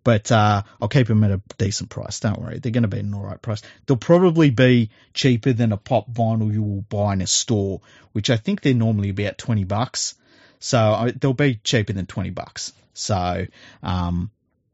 But 0.03 0.31
uh, 0.31 0.63
I'll 0.81 0.87
keep 0.87 1.07
them 1.07 1.23
at 1.23 1.31
a 1.31 1.41
decent 1.57 1.89
price. 1.89 2.19
Don't 2.19 2.39
worry, 2.39 2.59
they're 2.59 2.71
going 2.71 2.83
to 2.83 2.87
be 2.87 2.99
an 2.99 3.13
alright 3.13 3.41
price. 3.41 3.61
They'll 3.85 3.97
probably 3.97 4.49
be 4.49 4.91
cheaper 5.13 5.53
than 5.53 5.71
a 5.71 5.77
pop 5.77 6.09
vinyl 6.11 6.53
you 6.53 6.63
will 6.63 6.81
buy 6.81 7.13
in 7.13 7.21
a 7.21 7.27
store, 7.27 7.81
which 8.13 8.29
I 8.29 8.37
think 8.37 8.61
they're 8.61 8.73
normally 8.73 9.09
about 9.09 9.37
twenty 9.37 9.65
bucks. 9.65 10.15
So 10.59 11.11
they'll 11.19 11.33
be 11.33 11.55
cheaper 11.55 11.93
than 11.93 12.05
twenty 12.05 12.29
bucks. 12.29 12.73
So 12.93 13.45
um, 13.83 14.31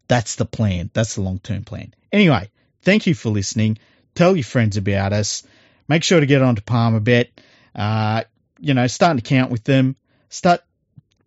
that's 0.08 0.36
the 0.36 0.46
plan. 0.46 0.92
That's 0.94 1.16
the 1.16 1.22
long 1.22 1.40
term 1.40 1.64
plan. 1.64 1.94
Anyway, 2.12 2.50
thank 2.86 3.08
you 3.08 3.16
for 3.16 3.30
listening. 3.30 3.78
Tell 4.14 4.36
your 4.36 4.46
friends 4.46 4.78
about 4.78 5.12
us. 5.12 5.44
Make 5.90 6.04
sure 6.04 6.20
to 6.20 6.26
get 6.26 6.42
onto 6.42 6.62
Palmerbet. 6.62 7.30
Uh, 7.76 8.24
you 8.60 8.74
know, 8.74 8.88
start 8.88 9.18
to 9.18 9.24
count 9.24 9.52
with 9.52 9.66
them. 9.66 9.98
Start, 10.30 10.62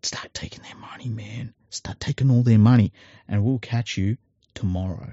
start 0.02 0.32
taking 0.32 0.62
their 0.62 0.76
money, 0.76 1.08
man. 1.08 1.52
Start 1.70 2.00
taking 2.00 2.30
all 2.30 2.42
their 2.42 2.58
money, 2.58 2.92
and 3.28 3.44
we'll 3.44 3.58
catch 3.58 3.98
you 3.98 4.16
tomorrow. 4.54 5.12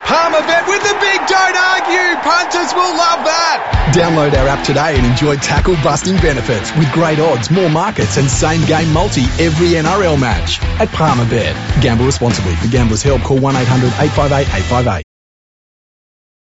Palmerbet 0.00 0.68
with 0.68 0.82
the 0.82 0.96
big 1.00 1.20
don't 1.26 1.56
argue. 1.56 2.20
Punters 2.20 2.74
will 2.74 2.94
love 2.94 3.24
that. 3.24 3.92
Download 3.96 4.34
our 4.34 4.48
app 4.48 4.64
today 4.64 4.96
and 4.96 5.06
enjoy 5.06 5.36
tackle 5.36 5.74
busting 5.82 6.16
benefits 6.18 6.70
with 6.76 6.92
great 6.92 7.18
odds, 7.18 7.50
more 7.50 7.70
markets, 7.70 8.18
and 8.18 8.28
same 8.28 8.64
game 8.66 8.92
multi 8.92 9.22
every 9.40 9.68
NRL 9.80 10.20
match 10.20 10.62
at 10.78 10.88
Palmerbet. 10.88 11.54
Gamble 11.82 12.04
responsibly. 12.04 12.54
For 12.56 12.68
gamblers' 12.68 13.02
help, 13.02 13.22
call 13.22 13.40
1 13.40 13.56
800 13.56 13.86
858 13.86 14.42
858. 14.42 15.13